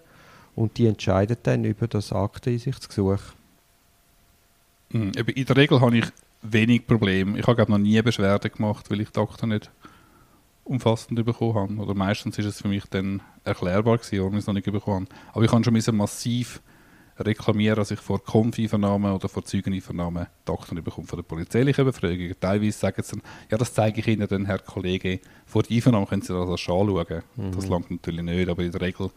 Und 0.54 0.78
die 0.78 0.86
entscheidet 0.86 1.40
dann 1.44 1.64
über 1.64 1.86
das 1.86 2.12
Akteneinsichtsgesuch. 2.12 3.20
Mhm. 4.90 5.12
In 5.12 5.44
der 5.44 5.56
Regel 5.56 5.80
habe 5.80 5.98
ich 5.98 6.06
wenig 6.42 6.86
Probleme. 6.86 7.38
Ich 7.38 7.46
habe 7.46 7.70
noch 7.70 7.78
nie 7.78 8.00
Beschwerden 8.02 8.50
gemacht, 8.50 8.90
weil 8.90 9.00
ich 9.00 9.10
die 9.10 9.20
Akte 9.20 9.46
nicht 9.46 9.70
umfassend 10.64 11.24
bekommen 11.24 11.54
habe. 11.54 11.74
Oder 11.76 11.94
meistens 11.94 12.38
ist 12.38 12.46
es 12.46 12.60
für 12.60 12.68
mich 12.68 12.84
dann 12.86 13.22
erklärbar 13.44 13.98
gewesen, 13.98 14.18
warum 14.18 14.34
ich 14.34 14.40
es 14.40 14.46
noch 14.46 14.54
nicht 14.54 14.70
bekommen 14.70 15.06
habe. 15.06 15.20
Aber 15.32 15.44
ich 15.44 15.52
habe 15.52 15.82
schon 15.82 15.96
massiv 15.96 16.60
reklamieren, 17.18 17.76
dass 17.76 17.90
ich 17.90 18.00
vor 18.00 18.22
Konfi-Vernahmen 18.22 19.12
oder 19.12 19.28
vor 19.28 19.44
Zeugenvernahmen 19.44 20.26
Daten 20.44 20.82
bekomme 20.82 21.06
von 21.06 21.18
der 21.18 21.24
polizeilichen 21.24 21.84
Befragung. 21.84 22.32
Teilweise 22.40 22.78
sagen 22.78 23.02
sie 23.02 23.12
dann, 23.12 23.22
ja, 23.50 23.58
das 23.58 23.74
zeige 23.74 24.00
ich 24.00 24.08
Ihnen 24.08 24.26
dann, 24.28 24.46
Herr 24.46 24.58
Kollege, 24.58 25.20
vor 25.46 25.62
der 25.62 25.76
Einvernahme 25.76 26.06
können 26.06 26.22
Sie 26.22 26.32
das 26.32 26.48
anschauen. 26.48 27.22
Mhm. 27.36 27.52
Das 27.52 27.66
langt 27.68 27.90
natürlich 27.90 28.22
nicht, 28.22 28.48
aber 28.48 28.62
in 28.62 28.72
der 28.72 28.80
Regel 28.80 29.10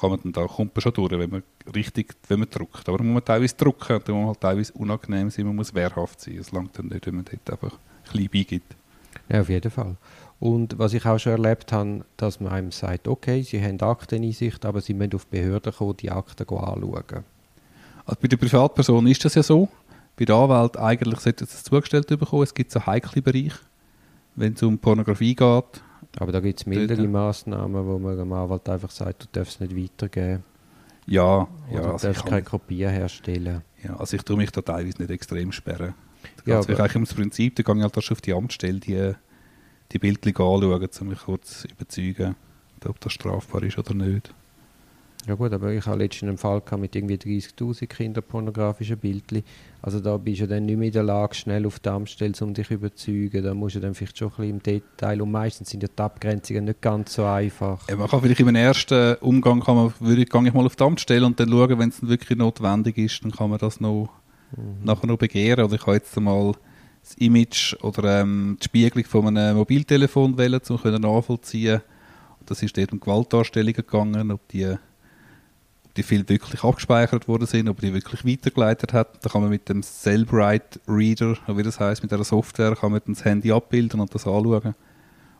kann 0.00 0.10
man 0.10 0.20
dann 0.22 0.32
da, 0.32 0.46
kommt 0.46 0.74
man 0.74 0.80
schon 0.80 0.92
durch, 0.92 1.12
wenn 1.12 1.30
man 1.30 1.42
richtig, 1.74 2.14
wenn 2.28 2.40
man 2.40 2.50
druckt. 2.50 2.88
Aber 2.88 2.98
man 2.98 3.12
muss 3.12 3.24
teilweise 3.24 3.54
drucken, 3.56 4.00
dann 4.04 4.14
muss 4.14 4.20
man 4.20 4.26
halt 4.26 4.40
teilweise 4.40 4.72
unangenehm 4.74 5.30
sein, 5.30 5.46
man 5.46 5.56
muss 5.56 5.74
wehrhaft 5.74 6.20
sein. 6.20 6.38
Es 6.38 6.52
langt 6.52 6.78
dann 6.78 6.86
nicht, 6.86 7.06
wenn 7.06 7.16
man 7.16 7.24
dort 7.24 7.50
einfach 7.50 7.78
ein 7.78 8.12
bisschen 8.12 8.28
beigibt. 8.28 8.76
Ja, 9.28 9.40
auf 9.40 9.48
jeden 9.48 9.70
Fall. 9.70 9.96
Und 10.40 10.78
was 10.78 10.92
ich 10.92 11.06
auch 11.06 11.18
schon 11.18 11.32
erlebt 11.32 11.72
habe, 11.72 12.04
dass 12.16 12.40
man 12.40 12.52
einem 12.52 12.70
sagt, 12.70 13.08
okay, 13.08 13.42
Sie 13.42 13.62
haben 13.62 13.80
Akteneinsicht, 13.80 14.64
aber 14.64 14.80
Sie 14.80 14.94
müssen 14.94 15.14
auf 15.14 15.24
die 15.26 15.38
Behörden 15.38 15.72
kommen, 15.72 15.96
die 15.96 16.10
Akten 16.10 16.48
anschauen. 16.48 17.24
Also 18.06 18.20
bei 18.20 18.28
der 18.28 18.36
Privatperson 18.36 19.06
ist 19.06 19.24
das 19.24 19.34
ja 19.34 19.42
so. 19.42 19.68
Bei 20.16 20.24
der 20.24 20.36
Anwalt 20.36 20.76
eigentlich 20.76 21.20
sollte 21.20 21.44
es 21.44 21.64
zugestellt 21.64 22.06
bekommen. 22.06 22.42
Es 22.42 22.54
gibt 22.54 22.70
so 22.70 22.84
heikle 22.84 23.22
Bereiche, 23.22 23.58
wenn 24.36 24.52
es 24.52 24.62
um 24.62 24.78
Pornografie 24.78 25.34
geht. 25.34 25.82
Aber 26.18 26.30
da 26.30 26.40
gibt 26.40 26.60
es 26.60 26.66
mildere 26.66 26.98
dort. 26.98 27.10
Massnahmen, 27.10 27.86
wo 27.86 27.98
man 27.98 28.16
dem 28.16 28.32
Anwalt 28.32 28.68
einfach 28.68 28.90
sagt, 28.90 29.24
du 29.24 29.26
darfst 29.32 29.60
es 29.60 29.60
nicht 29.60 29.76
weitergeben. 29.76 30.44
Ja, 31.06 31.48
ja. 31.72 31.80
du 31.80 31.92
also 31.92 32.06
darfst 32.06 32.26
keine 32.26 32.42
Kopie 32.42 32.86
herstellen. 32.86 33.62
Ja, 33.82 33.96
also 33.96 34.16
ich 34.16 34.22
tue 34.22 34.36
mich 34.36 34.50
da 34.50 34.62
teilweise 34.62 34.98
nicht 34.98 35.10
extrem 35.10 35.52
sperren. 35.52 35.94
Da 36.44 36.52
ja, 36.52 36.60
geht 36.60 36.78
eigentlich 36.78 36.94
ums 36.94 37.14
Prinzip, 37.14 37.56
da 37.56 37.62
gehe 37.62 37.74
ich 37.74 37.82
halt 37.82 37.96
erst 37.96 38.12
auf 38.12 38.20
die 38.20 38.32
Amtsstelle 38.32 38.80
die, 38.80 39.12
die 39.92 39.98
Bildchen 39.98 40.34
anschauen, 40.36 40.88
um 41.00 41.08
mich 41.08 41.20
kurz 41.20 41.62
zu 41.62 41.68
überzeugen, 41.68 42.36
ob 42.86 43.00
das 43.00 43.12
strafbar 43.12 43.62
ist 43.62 43.78
oder 43.78 43.94
nicht. 43.94 44.34
Ja 45.26 45.34
gut, 45.34 45.54
aber 45.54 45.72
ich 45.72 45.86
habe 45.86 45.98
letztens 45.98 46.28
einen 46.28 46.38
Fall 46.38 46.62
mit 46.78 46.94
irgendwie 46.94 47.14
30'000 47.14 47.86
kinderpornografischen 47.86 48.98
Bildchen. 48.98 49.42
Also 49.80 50.00
da 50.00 50.18
bist 50.18 50.42
du 50.42 50.46
dann 50.46 50.66
nicht 50.66 50.76
mehr 50.76 50.88
in 50.88 50.92
der 50.92 51.02
Lage, 51.02 51.34
schnell 51.34 51.64
auf 51.66 51.78
die 51.78 51.88
Amtstelle, 51.88 52.34
um 52.42 52.52
dich 52.52 52.68
zu 52.68 52.74
überzeugen. 52.74 53.42
Da 53.42 53.54
musst 53.54 53.76
du 53.76 53.80
dann 53.80 53.94
vielleicht 53.94 54.18
schon 54.18 54.28
ein 54.28 54.36
bisschen 54.36 54.50
im 54.50 54.62
Detail 54.62 55.22
und 55.22 55.30
meistens 55.30 55.70
sind 55.70 55.82
ja 55.82 55.88
die 55.88 56.02
Abgrenzungen 56.02 56.64
nicht 56.64 56.82
ganz 56.82 57.14
so 57.14 57.24
einfach. 57.24 57.88
Ja, 57.88 57.96
man 57.96 58.08
kann 58.08 58.20
vielleicht 58.20 58.40
im 58.40 58.54
ersten 58.54 59.14
Umgang, 59.16 59.60
kann 59.60 59.76
man, 59.76 59.94
würde, 59.98 60.26
gehe 60.26 60.46
ich 60.46 60.52
mal 60.52 60.66
auf 60.66 60.76
die 60.76 60.84
Amtstelle 60.84 61.24
und 61.24 61.40
dann 61.40 61.48
schauen, 61.48 61.78
wenn 61.78 61.88
es 61.88 62.06
wirklich 62.06 62.38
notwendig 62.38 62.98
ist, 62.98 63.24
dann 63.24 63.32
kann 63.32 63.48
man 63.48 63.58
das 63.58 63.80
noch, 63.80 64.10
mhm. 64.54 64.84
nachher 64.84 65.06
noch 65.06 65.16
begehren. 65.16 65.64
Oder 65.64 65.76
ich 65.76 65.86
habe 65.86 65.96
jetzt 65.96 66.20
mal 66.20 66.52
das 67.04 67.14
Image 67.18 67.74
oder 67.82 68.20
ähm, 68.20 68.56
die 68.60 68.64
Spiegelung 68.64 69.04
von 69.04 69.26
einem 69.26 69.56
Mobiltelefon 69.56 70.38
wählen, 70.38 70.60
um 70.68 71.00
nachvollziehen 71.00 71.82
Das 72.46 72.62
ist 72.62 72.76
dort 72.76 72.92
um 72.92 73.00
Gewaltdarstellungen 73.00 73.74
gegangen, 73.74 74.30
ob 74.30 74.48
die 74.48 74.76
die 75.96 76.02
viel 76.02 76.28
wirklich 76.28 76.64
abgespeichert 76.64 77.28
worden 77.28 77.46
sind, 77.46 77.68
ob 77.68 77.80
die 77.80 77.94
wirklich 77.94 78.24
weitergeleitet 78.24 78.92
hat. 78.92 79.24
Da 79.24 79.30
kann 79.30 79.42
man 79.42 79.50
mit 79.50 79.68
dem 79.68 79.82
Cellbrite 79.82 80.80
Reader, 80.88 81.36
wie 81.46 81.62
das 81.62 81.78
heißt, 81.78 82.02
mit 82.02 82.10
der 82.10 82.24
Software, 82.24 82.74
kann 82.74 82.92
man 82.92 83.00
das 83.06 83.24
Handy 83.24 83.52
abbilden 83.52 84.00
und 84.00 84.12
das 84.14 84.26
anschauen. 84.26 84.74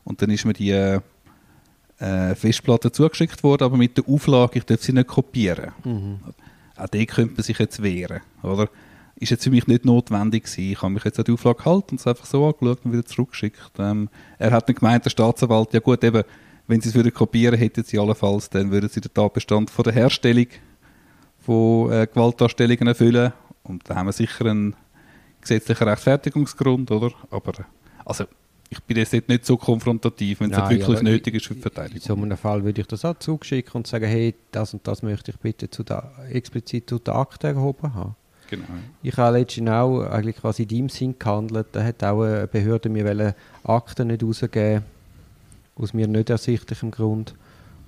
Und 0.05 0.21
dann 0.21 0.29
ist 0.29 0.45
mir 0.45 0.53
die 0.53 0.71
äh, 0.71 2.35
Festplatte 2.35 2.91
zugeschickt 2.91 3.43
worden, 3.43 3.63
aber 3.63 3.77
mit 3.77 3.97
der 3.97 4.07
Auflage, 4.07 4.59
ich 4.59 4.65
darf 4.65 4.81
sie 4.81 4.93
nicht 4.93 5.07
kopieren. 5.07 5.71
Mhm. 5.83 6.19
Auch 6.77 6.87
die 6.87 7.05
könnte 7.05 7.35
man 7.35 7.43
sich 7.43 7.57
jetzt 7.57 7.81
wehren, 7.81 8.21
oder? 8.43 8.69
Ist 9.17 9.31
jetzt 9.31 9.45
für 9.45 9.49
mich 9.49 9.65
nicht 9.67 9.85
notwendig 9.85 10.43
gewesen. 10.43 10.71
Ich 10.71 10.81
habe 10.81 10.93
mich 10.93 11.03
jetzt 11.05 11.17
an 11.19 11.25
die 11.25 11.31
Auflage 11.31 11.59
gehalten 11.59 11.91
und 11.91 11.99
es 11.99 12.07
einfach 12.07 12.25
so 12.25 12.45
angeschaut 12.47 12.79
und 12.83 12.91
wieder 12.91 13.05
zurückgeschickt. 13.05 13.71
Ähm, 13.79 14.09
er 14.37 14.51
hat 14.51 14.67
dann 14.67 14.75
gemeint, 14.75 15.05
der 15.05 15.09
Staatsanwalt, 15.09 15.73
ja 15.73 15.79
gut, 15.79 16.03
eben, 16.03 16.23
wenn 16.67 16.81
sie 16.81 16.89
es 16.89 16.95
würden 16.95 17.13
kopieren, 17.13 17.57
hätten 17.57 17.83
sie 17.83 17.97
allenfalls, 17.97 18.49
dann 18.49 18.71
würden 18.71 18.89
sie 18.89 18.99
den 18.99 19.13
Tatbestand 19.13 19.69
von 19.69 19.83
der 19.83 19.93
Herstellung 19.93 20.47
von 21.39 21.91
äh, 21.91 22.07
Gewaltdarstellungen 22.07 22.87
erfüllen. 22.87 23.31
Und 23.63 23.89
da 23.89 23.95
haben 23.95 24.07
wir 24.07 24.13
sicher 24.13 24.45
einen 24.45 24.75
gesetzlichen 25.41 25.87
Rechtfertigungsgrund, 25.87 26.91
oder? 26.91 27.11
Aber 27.29 27.53
also, 28.03 28.25
ich 28.69 28.81
bin 28.83 28.97
jetzt 28.97 29.13
nicht 29.13 29.45
so 29.45 29.57
konfrontativ, 29.57 30.39
wenn 30.39 30.51
es 30.51 30.57
Nein, 30.57 30.71
wirklich 30.71 31.01
nötig 31.01 31.35
ist 31.35 31.45
für 31.45 31.55
die 31.55 31.61
Verteidigung. 31.61 31.97
In 31.97 32.01
so 32.01 32.15
einem 32.15 32.37
Fall 32.37 32.63
würde 32.63 32.81
ich 32.81 32.87
das 32.87 33.05
auch 33.05 33.17
zurückschicken 33.17 33.73
und 33.73 33.87
sagen, 33.87 34.05
hey, 34.05 34.35
das 34.51 34.73
und 34.73 34.87
das 34.87 35.03
möchte 35.03 35.31
ich 35.31 35.37
bitte 35.37 35.69
zu 35.69 35.83
der, 35.83 36.11
explizit 36.29 36.89
zu 36.89 36.99
der 36.99 37.15
Akte 37.15 37.47
erhoben 37.47 37.93
haben. 37.93 38.15
Genau. 38.49 38.65
Ich 39.01 39.17
habe 39.17 39.37
letztens 39.37 39.69
auch 39.69 40.01
eigentlich 40.01 40.37
quasi 40.37 40.63
in 40.63 40.69
deinem 40.69 40.89
Sinn 40.89 41.15
gehandelt. 41.17 41.67
Da 41.71 41.83
hat 41.83 42.03
auch 42.03 42.21
eine 42.21 42.47
Behörde 42.47 42.89
mir 42.89 43.35
Akten 43.63 44.07
nicht 44.07 44.23
rausgegeben 44.23 44.83
aus 45.75 45.93
mir 45.93 46.07
nicht 46.07 46.29
ersichtlichem 46.29 46.91
Grund. 46.91 47.35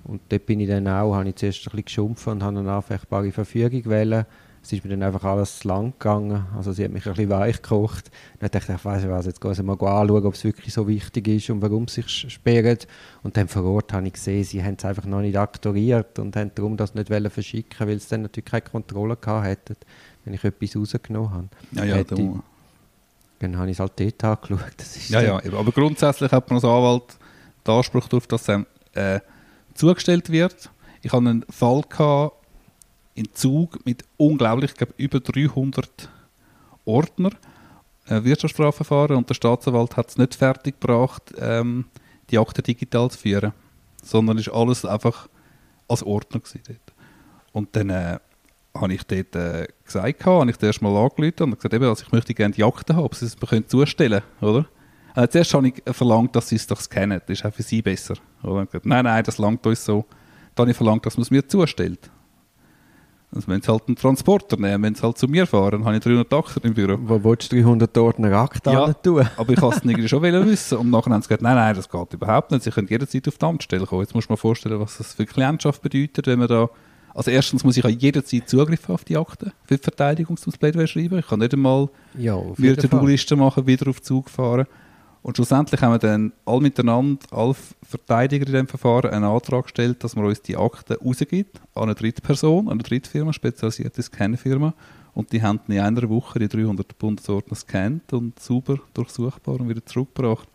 Und 0.04 0.20
dort 0.28 0.46
bin 0.46 0.60
ich 0.60 0.68
dann 0.68 0.88
auch, 0.88 1.14
habe 1.14 1.28
ich 1.28 1.36
zuerst 1.36 1.60
ein 1.60 1.64
bisschen 1.64 1.84
geschumpft 1.84 2.26
und 2.28 2.42
habe 2.42 2.58
eine 2.58 2.70
anfechtbare 2.70 3.32
Verfügung 3.32 3.82
gewählt. 3.82 4.26
Es 4.62 4.72
ist 4.72 4.84
mir 4.84 4.90
dann 4.90 5.02
einfach 5.02 5.24
alles 5.24 5.60
zu 5.60 5.68
lang 5.68 5.92
gegangen. 5.92 6.44
Also 6.56 6.72
sie 6.72 6.84
hat 6.84 6.90
mich 6.90 7.06
ein 7.06 7.12
bisschen 7.12 7.30
weich 7.30 7.62
gekocht. 7.62 8.10
Dann 8.40 8.50
dachte 8.50 8.72
ich, 8.72 8.78
ich 8.78 8.84
weiss 8.84 9.08
was, 9.08 9.26
jetzt 9.26 9.40
gehen 9.40 9.54
sie 9.54 9.62
mal 9.62 9.74
anschauen, 9.74 10.26
ob 10.26 10.34
es 10.34 10.44
wirklich 10.44 10.74
so 10.74 10.86
wichtig 10.88 11.28
ist 11.28 11.50
und 11.50 11.62
warum 11.62 11.88
sie 11.88 12.02
sich 12.02 12.30
sperren. 12.30 12.78
Und 13.22 13.36
dann 13.36 13.48
vor 13.48 13.64
Ort 13.64 13.92
habe 13.92 14.06
ich 14.06 14.14
gesehen, 14.14 14.44
sie 14.44 14.62
haben 14.62 14.76
es 14.76 14.84
einfach 14.84 15.06
noch 15.06 15.20
nicht 15.20 15.36
aktoriert 15.36 16.18
und 16.18 16.36
haben 16.36 16.50
darum 16.54 16.76
das 16.76 16.94
nicht 16.94 17.08
verschicken 17.08 17.86
weil 17.88 18.00
sie 18.00 18.08
dann 18.10 18.22
natürlich 18.22 18.50
keine 18.50 18.62
Kontrolle 18.62 19.16
gehabt 19.16 19.46
hätten, 19.46 19.76
wenn 20.28 20.34
ich 20.34 20.44
etwas 20.44 20.76
rausgenommen 20.76 21.30
habe. 21.30 21.48
Ja, 21.72 21.84
ja, 21.84 22.04
du. 22.04 22.42
Dann 23.38 23.56
habe 23.56 23.70
ich 23.70 23.76
es 23.76 23.80
halt 23.80 23.92
dort 23.96 24.24
angeschaut. 24.24 24.74
ja, 25.08 25.22
ja, 25.22 25.36
aber 25.36 25.72
grundsätzlich 25.72 26.30
hat 26.30 26.50
man 26.50 26.56
als 26.56 26.64
Anwalt 26.64 27.16
den 27.66 27.74
Anspruch 27.74 28.08
darauf, 28.08 28.26
dass 28.26 28.48
es 28.48 28.64
äh, 28.94 29.20
zugestellt 29.74 30.30
wird. 30.30 30.70
Ich 31.02 31.12
hatte 31.12 31.28
einen 31.28 31.44
Fall 31.48 31.82
gehabt, 31.88 32.34
in 33.14 33.28
Zug 33.32 33.84
mit 33.86 34.04
unglaublich, 34.16 34.72
ich 34.72 34.76
glaube, 34.76 34.94
über 34.96 35.20
300 35.20 36.10
Ordner 36.84 37.30
äh, 38.06 38.22
Wirtschaftsstrafverfahren 38.22 39.16
und 39.16 39.28
der 39.28 39.34
Staatsanwalt 39.34 39.96
hat 39.96 40.10
es 40.10 40.18
nicht 40.18 40.34
fertiggebracht, 40.34 41.32
ähm, 41.38 41.86
die 42.30 42.38
Akte 42.38 42.62
digital 42.62 43.10
zu 43.10 43.18
führen, 43.18 43.52
sondern 44.02 44.38
ist 44.38 44.50
alles 44.50 44.84
einfach 44.84 45.28
als 45.88 46.02
Ordner 46.02 46.40
dort. 46.66 46.78
Und 47.52 47.74
dann 47.74 47.90
äh, 47.90 48.18
habe 48.80 48.92
ich 48.94 49.02
dort 49.04 49.34
äh, 49.36 49.66
gesagt, 49.84 50.26
habe 50.26 50.50
ich 50.50 50.56
das 50.56 50.66
erste 50.66 50.84
Mal 50.84 50.96
angerufen 50.96 51.44
und 51.44 51.56
gesagt, 51.56 51.74
eben, 51.74 51.84
also 51.84 52.04
ich 52.06 52.12
möchte 52.12 52.34
gerne 52.34 52.54
die 52.54 52.64
Akte 52.64 52.94
haben, 52.94 53.04
ob 53.04 53.14
sie 53.14 53.26
es 53.26 53.36
mir 53.40 53.66
zustellen 53.66 54.22
können, 54.40 54.54
oder? 54.54 54.66
Äh, 55.14 55.28
zuerst 55.28 55.52
habe 55.54 55.68
ich 55.68 55.82
verlangt, 55.90 56.36
dass 56.36 56.48
sie 56.48 56.56
es 56.56 56.66
doch 56.66 56.80
scannen. 56.80 57.20
Das 57.26 57.38
ist 57.38 57.44
auch 57.44 57.52
für 57.52 57.62
sie 57.62 57.82
besser. 57.82 58.14
Oder? 58.42 58.66
Gesagt, 58.66 58.86
nein, 58.86 59.04
nein, 59.04 59.24
das 59.24 59.38
langt 59.38 59.66
uns 59.66 59.84
so. 59.84 60.04
Dann 60.54 60.64
habe 60.64 60.70
ich 60.70 60.76
verlangt, 60.76 61.04
dass 61.06 61.16
man 61.16 61.22
es 61.22 61.30
mir 61.30 61.46
zustellt. 61.46 62.10
Also 63.34 63.48
wenn 63.48 63.60
sie 63.60 63.70
halt 63.70 63.82
einen 63.86 63.96
Transporter 63.96 64.56
nehmen, 64.56 64.84
wenn 64.84 64.94
sie 64.94 65.02
halt 65.02 65.18
zu 65.18 65.28
mir 65.28 65.46
fahren, 65.46 65.84
habe 65.84 65.96
ich 65.96 66.02
300 66.02 66.32
Akten 66.32 66.66
im 66.66 66.74
Büro. 66.74 66.96
Wo 67.00 67.22
willst 67.24 67.52
du 67.52 67.56
300 67.56 67.98
Ordner 67.98 68.32
Akten 68.38 68.72
ja, 68.72 68.92
tun? 68.92 69.28
aber 69.36 69.52
ich 69.52 69.60
wollte 69.60 69.78
es 69.78 69.84
irgendwie 69.84 70.08
schon 70.08 70.22
wissen. 70.22 70.78
Und 70.78 70.90
nachher 70.90 71.12
haben 71.12 71.20
sie 71.20 71.28
gesagt, 71.28 71.42
nein, 71.42 71.56
nein, 71.56 71.74
das 71.74 71.88
geht 71.88 72.14
überhaupt 72.14 72.50
nicht. 72.50 72.62
Sie 72.62 72.70
können 72.70 72.88
jederzeit 72.88 73.28
auf 73.28 73.36
die 73.36 73.44
Amtsstelle 73.44 73.86
kommen. 73.86 74.02
Jetzt 74.02 74.14
muss 74.14 74.28
man 74.28 74.38
vorstellen, 74.38 74.80
was 74.80 74.96
das 74.98 75.14
für 75.14 75.26
Klientschaft 75.26 75.82
bedeutet, 75.82 76.26
wenn 76.26 76.38
man 76.38 76.48
da... 76.48 76.70
Also 77.14 77.30
erstens 77.30 77.64
muss 77.64 77.76
ich 77.76 77.84
an 77.84 77.98
jederzeit 77.98 78.48
Zugriff 78.48 78.88
auf 78.88 79.04
die 79.04 79.16
Akten 79.16 79.52
für 79.64 79.76
die 79.76 79.82
Verteidigungsplädoyer 79.82 80.86
schreiben. 80.86 81.18
Ich 81.18 81.26
kann 81.26 81.40
nicht 81.40 81.52
einmal 81.52 81.88
ja, 82.16 82.40
wieder 82.56 82.80
eine 82.80 82.88
Du-Liste 82.88 83.36
machen, 83.36 83.66
wieder 83.66 83.88
auf 83.88 84.02
Zug 84.02 84.30
fahren. 84.30 84.66
Und 85.22 85.36
schlussendlich 85.36 85.80
haben 85.82 85.92
wir 85.92 85.98
dann 85.98 86.32
alle 86.46 86.60
miteinander, 86.60 87.26
alle 87.30 87.54
Verteidiger 87.82 88.46
in 88.46 88.52
diesem 88.52 88.68
Verfahren, 88.68 89.10
einen 89.10 89.24
Antrag 89.24 89.64
gestellt, 89.64 90.02
dass 90.04 90.14
man 90.14 90.24
uns 90.24 90.42
die 90.42 90.56
Akten 90.56 90.94
rausgibt 90.94 91.60
an 91.74 91.84
eine 91.84 91.94
dritte 91.94 92.22
Person, 92.22 92.66
an 92.66 92.74
eine 92.74 92.82
dritte 92.82 93.10
Firma, 93.10 93.32
spezialisierte 93.32 94.02
Scanfirma. 94.02 94.74
Und 95.14 95.32
die 95.32 95.42
haben 95.42 95.60
in 95.66 95.80
einer 95.80 96.08
Woche 96.08 96.38
die 96.38 96.48
300 96.48 96.96
Bundesordner 96.98 97.54
gescannt 97.54 98.12
und 98.12 98.38
sauber 98.38 98.78
durchsuchbar 98.94 99.60
und 99.60 99.68
wieder 99.68 99.84
zurückgebracht. 99.84 100.48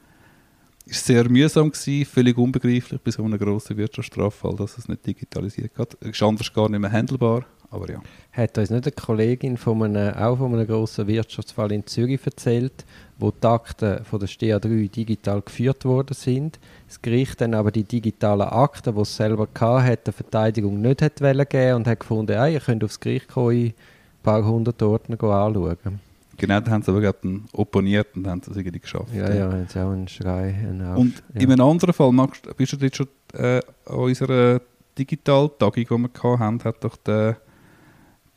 War 0.86 0.93
sehr 0.93 1.30
mühsam, 1.30 1.72
gewesen, 1.72 2.06
völlig 2.06 2.38
unbegreiflich 2.38 3.00
bei 3.00 3.12
so 3.12 3.24
einem 3.24 3.39
grossen 3.39 3.78
Wirtschaftsstraffall, 3.78 4.56
dass 4.58 4.78
es 4.78 4.89
nicht 4.89 5.06
digitalisiert 5.06 5.78
hat. 5.78 5.96
Es 6.02 6.10
ist 6.10 6.24
anders 6.24 6.52
gar 6.54 6.67
nicht 6.69 6.80
mehr 6.82 6.91
handelbar, 6.91 7.46
aber 7.69 7.89
ja. 7.89 8.02
Hat 8.34 8.58
uns 8.58 8.69
nicht 8.69 8.86
eine 8.86 8.91
Kollegin 8.91 9.56
von 9.56 9.82
einem, 9.82 10.13
auch 10.15 10.38
von 10.38 10.54
einem 10.54 10.67
grossen 10.67 11.08
Wirtschaftsfall 11.08 11.72
in 11.72 11.88
Zürich 11.88 12.19
erzählt, 12.26 12.86
wo 13.17 13.32
die 13.32 13.48
Akten 13.48 14.04
von 14.04 14.19
der 14.19 14.28
STA3 14.28 14.91
digital 14.91 15.41
geführt 15.41 15.86
worden 15.86 16.15
sind. 16.15 16.60
Das 16.88 17.02
Gericht 17.02 17.39
dann 17.39 17.54
aber 17.54 17.72
die 17.72 17.86
digitalen 17.86 18.41
Akten, 18.41 18.93
die 18.93 19.02
es 19.02 19.15
selber 19.15 19.48
hatte, 19.58 20.04
der 20.06 20.13
Verteidigung 20.13 20.82
nicht 20.82 21.02
hat 21.02 21.15
geben 21.50 21.76
und 21.76 21.88
hat 21.88 22.02
gefunden, 22.02 22.36
ah, 22.36 22.48
ihr 22.48 22.60
könnt 22.60 22.84
aufs 22.84 23.00
Gericht 23.00 23.30
kommen, 23.30 23.67
ein 23.67 23.74
paar 24.22 24.46
hundert 24.46 24.82
Ordner 24.82 25.24
anschauen. 25.24 26.02
Genau, 26.38 26.60
da 26.60 26.72
haben 26.72 26.82
sie 26.82 26.91
aber 26.91 27.02
gerade 27.02 27.41
opponiert 27.54 28.15
und 28.15 28.28
haben 28.28 28.41
es 28.41 28.56
irgendwie 28.56 28.80
geschafft. 28.80 29.13
Ja, 29.13 29.34
ja, 29.34 29.56
jetzt 29.58 29.78
auch 29.78 29.91
einen 29.91 30.08
Schrei. 30.08 30.54
Einen 30.54 30.82
und 30.96 31.24
ja. 31.34 31.41
in 31.41 31.52
einem 31.52 31.65
anderen 31.65 31.93
Fall, 31.93 32.12
magst, 32.12 32.48
bist 32.58 32.74
du 32.74 32.78
jetzt 32.78 32.98
schon 32.98 33.08
äh, 33.34 33.60
an 33.86 33.96
unserer 33.96 34.62
Digitaltagung, 34.98 35.74
die 35.74 35.89
wir 35.89 36.39
hatten, 36.39 36.63
hat 36.63 36.84
doch 36.84 36.98
der, 36.98 37.38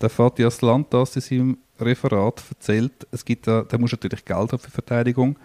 der 0.00 0.10
Fatih 0.10 0.44
Aslantas 0.44 1.16
in 1.16 1.22
seinem 1.22 1.58
Referat 1.80 2.42
erzählt, 2.50 3.06
es 3.10 3.24
gibt 3.24 3.46
da, 3.46 3.62
da 3.62 3.78
muss 3.78 3.92
natürlich 3.92 4.24
Geld 4.24 4.52
haben 4.52 4.58
für 4.58 4.70
Verteidigung. 4.70 5.38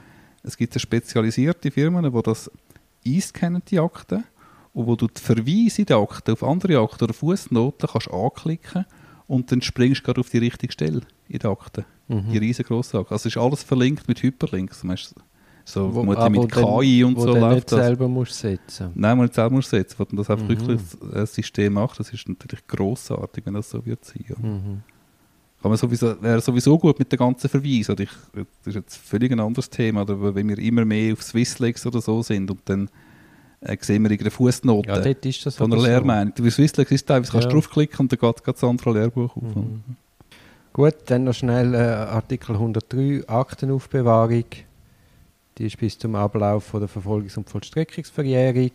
Es 0.43 0.57
gibt 0.57 0.79
spezialisierte 0.79 1.71
Firmen, 1.71 2.11
die 2.11 2.21
das 2.23 2.49
einscannen, 3.05 3.61
die 3.67 3.79
Akten, 3.79 4.23
und 4.73 4.87
wo 4.87 4.95
du 4.95 5.07
die 5.07 5.21
Verweise 5.21 5.81
in 5.81 5.85
die 5.85 5.93
Akten 5.93 6.31
auf 6.31 6.43
andere 6.43 6.79
Akten 6.79 7.03
oder 7.03 7.13
Fußnoten 7.13 7.89
kannst 7.91 8.11
anklicken 8.11 8.85
und 9.27 9.51
dann 9.51 9.61
springst 9.61 10.01
du 10.01 10.05
gerade 10.05 10.21
auf 10.21 10.29
die 10.29 10.37
richtige 10.37 10.71
Stelle 10.71 11.01
in 11.31 11.39
der 11.39 11.51
Akte. 11.51 11.85
Mhm. 12.07 12.31
Die 12.31 12.37
riesengroße 12.37 12.99
Akte. 12.99 13.13
Also 13.13 13.29
ist 13.29 13.37
alles 13.37 13.63
verlinkt 13.63 14.07
mit 14.07 14.21
Hyperlinks. 14.21 14.83
So 15.63 15.93
wo, 15.93 16.11
ah, 16.13 16.27
mit 16.27 16.51
KI 16.51 17.03
und 17.03 17.15
wo 17.15 17.21
so 17.21 17.35
läuft 17.35 17.55
nicht 17.55 17.71
das. 17.71 17.79
selber 17.79 18.07
musst 18.07 18.33
setzen. 18.33 18.91
Nein, 18.95 19.17
man 19.17 19.25
nicht 19.25 19.35
selber 19.35 19.55
muss 19.55 19.69
setzen, 19.69 19.95
wo 19.99 20.15
das 20.15 20.29
einfach 20.29 20.45
mhm. 20.45 20.49
wirklich 20.49 20.81
das 21.13 21.33
System 21.33 21.73
macht. 21.73 21.99
Das 21.99 22.11
ist 22.11 22.27
natürlich 22.27 22.65
großartig, 22.67 23.45
wenn 23.45 23.53
das 23.53 23.69
so 23.69 23.85
wird 23.85 24.03
sein. 24.03 24.25
Ja. 24.27 24.35
Mhm 24.37 24.83
kann 25.61 25.69
man 25.69 25.77
sowieso, 25.77 26.21
wäre 26.21 26.41
sowieso 26.41 26.77
gut 26.77 26.97
mit 26.97 27.11
den 27.11 27.19
ganzen 27.19 27.47
Verweisen. 27.47 27.95
Ich, 27.99 28.09
das 28.33 28.45
ist 28.65 28.75
jetzt 28.75 28.97
völlig 28.97 29.31
ein 29.31 29.39
anderes 29.39 29.69
Thema, 29.69 30.01
aber 30.01 30.33
wenn 30.33 30.49
wir 30.49 30.57
immer 30.57 30.85
mehr 30.85 31.13
auf 31.13 31.21
Swisslegs 31.21 31.85
oder 31.85 32.01
so 32.01 32.23
sind 32.23 32.49
und 32.49 32.61
dann 32.65 32.89
äh, 33.61 33.77
sehen 33.79 34.01
wir 34.01 34.09
irgendeine 34.09 34.31
Fußnote 34.31 34.89
ja, 34.89 35.13
das 35.43 35.55
von 35.55 35.71
einer 35.71 35.81
Lehrmeinung. 35.81 36.33
So. 36.35 36.43
Bei 36.43 36.49
ist 36.49 37.05
teilweise, 37.07 37.31
kannst 37.31 37.47
du 37.47 37.51
draufklicken 37.51 37.99
und 37.99 38.11
dann 38.11 38.19
geht 38.19 38.41
das 38.43 38.63
andere 38.63 38.93
Lehrbuch 38.93 39.35
auf. 39.35 39.55
Mhm. 39.55 39.83
Gut, 40.73 40.95
dann 41.07 41.25
noch 41.25 41.33
schnell 41.33 41.73
äh, 41.73 41.77
Artikel 41.77 42.53
103, 42.53 43.27
Aktenaufbewahrung. 43.27 44.45
Die 45.57 45.65
ist 45.65 45.77
bis 45.77 45.99
zum 45.99 46.15
Ablauf 46.15 46.63
von 46.63 46.79
der 46.79 46.87
Verfolgungs- 46.87 47.37
und 47.37 47.49
Vollstreckungsverjährung. 47.49 48.71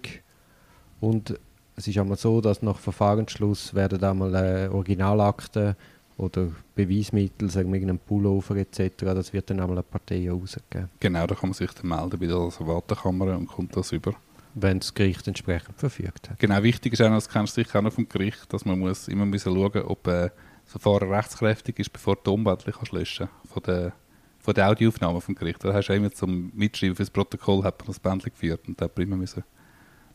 Und 1.00 1.38
es 1.74 1.88
ist 1.88 1.96
einmal 1.96 2.18
so, 2.18 2.42
dass 2.42 2.60
nach 2.60 2.78
Verfahrensschluss 2.78 3.74
werden 3.74 4.04
einmal 4.04 4.34
äh, 4.34 4.68
Originalakten 4.68 5.74
oder 6.18 6.48
Beweismittel, 6.74 7.48
sagen 7.48 7.72
wir 7.72 7.80
einen 7.80 7.98
Pullover 7.98 8.56
etc., 8.56 8.90
das 8.98 9.32
wird 9.32 9.48
dann 9.48 9.60
einmal 9.60 9.78
eine 9.78 9.82
Partei 9.82 10.30
rausgegeben. 10.30 10.90
Genau, 11.00 11.26
da 11.26 11.34
kann 11.34 11.48
man 11.48 11.54
sich 11.54 11.70
dann 11.72 11.88
melden 11.88 12.18
bei 12.18 12.26
der 12.26 12.36
Asservatenkammer 12.36 13.38
und 13.38 13.46
kommt 13.46 13.74
das 13.74 13.92
über. 13.92 14.12
Wenn 14.54 14.80
das 14.80 14.92
Gericht 14.92 15.26
entsprechend 15.28 15.78
verfügt 15.78 16.28
hat. 16.28 16.38
Genau, 16.38 16.62
wichtig 16.62 16.92
ist 16.92 17.00
auch, 17.00 17.08
das 17.08 17.28
kennst 17.28 17.56
du 17.56 17.62
sicher 17.62 17.78
auch 17.78 17.82
noch 17.82 17.92
vom 17.92 18.06
Gericht, 18.06 18.52
dass 18.52 18.66
man 18.66 18.78
muss 18.78 19.08
immer 19.08 19.24
müssen 19.24 19.54
schauen 19.54 19.82
ob 19.82 20.06
äh, 20.08 20.28
das 20.66 20.72
Verfahren 20.72 21.12
rechtskräftig 21.12 21.78
ist, 21.78 21.92
bevor 21.92 22.16
du 22.16 22.22
Tonbändchen 22.22 22.72
kannst 22.72 22.92
löschen 22.92 23.28
von 23.48 23.62
der, 23.62 23.92
von 24.40 24.52
der 24.52 24.68
Audioaufnahme 24.68 25.20
vom 25.20 25.34
Gericht. 25.34 25.64
Da 25.64 25.72
hast 25.72 25.88
du 25.88 25.94
immer 25.94 26.10
zum 26.12 26.50
Mitschreiben 26.54 26.96
fürs 26.96 27.10
Protokoll 27.10 27.64
hat 27.64 27.78
man 27.78 27.86
das 27.86 28.00
Bändchen 28.00 28.32
geführt 28.32 28.60
und 28.66 28.80
da 28.80 28.88
immer 28.96 29.16
müssen 29.16 29.44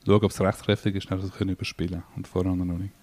schauen, 0.06 0.24
ob 0.24 0.32
es 0.32 0.42
rechtskräftig 0.42 0.96
ist, 0.96 1.10
dann 1.10 1.32
können 1.32 1.52
überspielen 1.52 2.04
und 2.16 2.28
vorher 2.28 2.54
noch 2.54 2.66
nicht. 2.66 2.94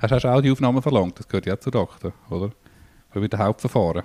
Hast 0.00 0.24
du 0.24 0.28
Audioaufnahmen 0.28 0.82
verlangt? 0.82 1.18
Das 1.18 1.26
gehört 1.28 1.46
ja 1.46 1.58
zu 1.58 1.70
der 1.70 1.80
Akte, 1.80 2.12
oder? 2.30 2.50
Für 3.10 3.22
wieder 3.22 3.38
Hauptverfahren, 3.38 4.04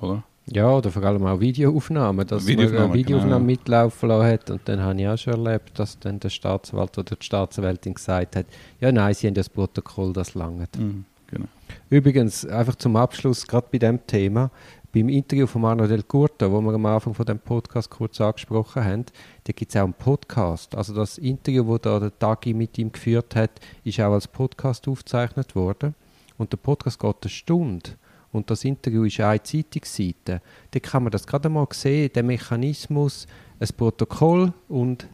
oder? 0.00 0.22
Ja, 0.48 0.70
oder 0.70 0.90
vor 0.90 1.02
allem 1.02 1.26
auch 1.26 1.40
Videoaufnahmen, 1.40 2.24
dass 2.26 2.46
Videoaufnahmen, 2.46 2.88
man 2.88 2.90
eine 2.92 2.94
Videoaufnahme 2.94 3.34
genau. 3.34 3.46
mitlaufen 3.46 4.08
lassen 4.08 4.26
hat. 4.26 4.50
Und 4.50 4.60
dann 4.66 4.80
habe 4.80 5.00
ich 5.00 5.08
auch 5.08 5.18
schon 5.18 5.44
erlebt, 5.44 5.78
dass 5.78 5.98
dann 5.98 6.20
der 6.20 6.30
Staatsanwalt 6.30 6.96
oder 6.98 7.16
die 7.16 7.24
Staatsanwältin 7.24 7.94
gesagt 7.94 8.36
hat, 8.36 8.46
ja 8.80 8.92
nein, 8.92 9.12
sie 9.12 9.26
haben 9.26 9.34
das 9.34 9.48
Protokoll, 9.48 10.12
das 10.12 10.34
langt. 10.34 10.78
Mhm, 10.78 11.04
genau. 11.26 11.46
Übrigens, 11.90 12.44
einfach 12.46 12.76
zum 12.76 12.96
Abschluss, 12.96 13.46
gerade 13.46 13.68
bei 13.70 13.78
dem 13.78 14.04
Thema, 14.06 14.50
beim 14.92 15.08
Interview 15.08 15.46
von 15.46 15.64
Arno 15.64 15.86
Del 15.86 16.02
Curto, 16.04 16.50
wo 16.50 16.60
wir 16.60 16.72
am 16.72 16.86
Anfang 16.86 17.12
von 17.12 17.26
dem 17.26 17.38
Podcast 17.38 17.90
kurz 17.90 18.20
angesprochen 18.20 18.82
haben, 18.82 19.04
da 19.44 19.52
gibt 19.52 19.70
es 19.70 19.76
auch 19.76 19.84
einen 19.84 19.92
Podcast. 19.92 20.74
Also 20.74 20.94
das 20.94 21.18
Interview, 21.18 21.66
wo 21.66 21.76
da 21.76 22.00
der 22.00 22.18
Tagi 22.18 22.54
mit 22.54 22.78
ihm 22.78 22.90
geführt 22.90 23.36
hat, 23.36 23.50
ist 23.84 24.00
auch 24.00 24.12
als 24.12 24.26
Podcast 24.26 24.88
aufgezeichnet 24.88 25.54
worden. 25.54 25.94
Und 26.38 26.52
der 26.52 26.56
Podcast 26.56 26.98
geht 26.98 27.16
eine 27.22 27.30
Stunde. 27.30 27.90
Und 28.32 28.50
das 28.50 28.64
Interview 28.64 29.04
ist 29.04 29.20
eine 29.20 29.42
Zeitungsseite. 29.42 30.40
Da 30.70 30.80
kann 30.80 31.02
man 31.02 31.12
das 31.12 31.26
gerade 31.26 31.48
mal 31.48 31.66
sehen, 31.72 32.10
der 32.14 32.22
Mechanismus, 32.22 33.26
ein 33.60 33.68
Protokoll 33.76 34.52
und 34.68 35.06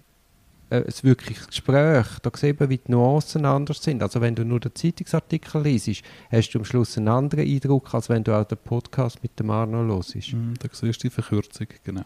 äh, 0.72 0.84
ein 0.86 0.94
wirkliches 1.02 1.48
Gespräch. 1.48 2.06
Da 2.22 2.30
sieht 2.34 2.58
man, 2.58 2.70
wie 2.70 2.78
die 2.78 2.90
Nuancen 2.90 3.44
anders 3.44 3.82
sind. 3.82 4.02
Also 4.02 4.20
wenn 4.20 4.34
du 4.34 4.44
nur 4.44 4.60
den 4.60 4.74
Zeitungsartikel 4.74 5.62
liest, 5.62 6.02
hast 6.30 6.50
du 6.50 6.58
am 6.58 6.64
Schluss 6.64 6.96
einen 6.96 7.08
anderen 7.08 7.46
Eindruck, 7.46 7.92
als 7.92 8.08
wenn 8.08 8.24
du 8.24 8.34
auch 8.34 8.44
den 8.44 8.58
Podcast 8.58 9.22
mit 9.22 9.38
dem 9.38 9.50
Arno 9.50 9.84
hörst. 9.84 10.14
Mhm, 10.32 10.54
da 10.58 10.68
siehst 10.72 11.04
du 11.04 11.08
die 11.08 11.10
Verkürzung, 11.10 11.66
genau. 11.84 12.04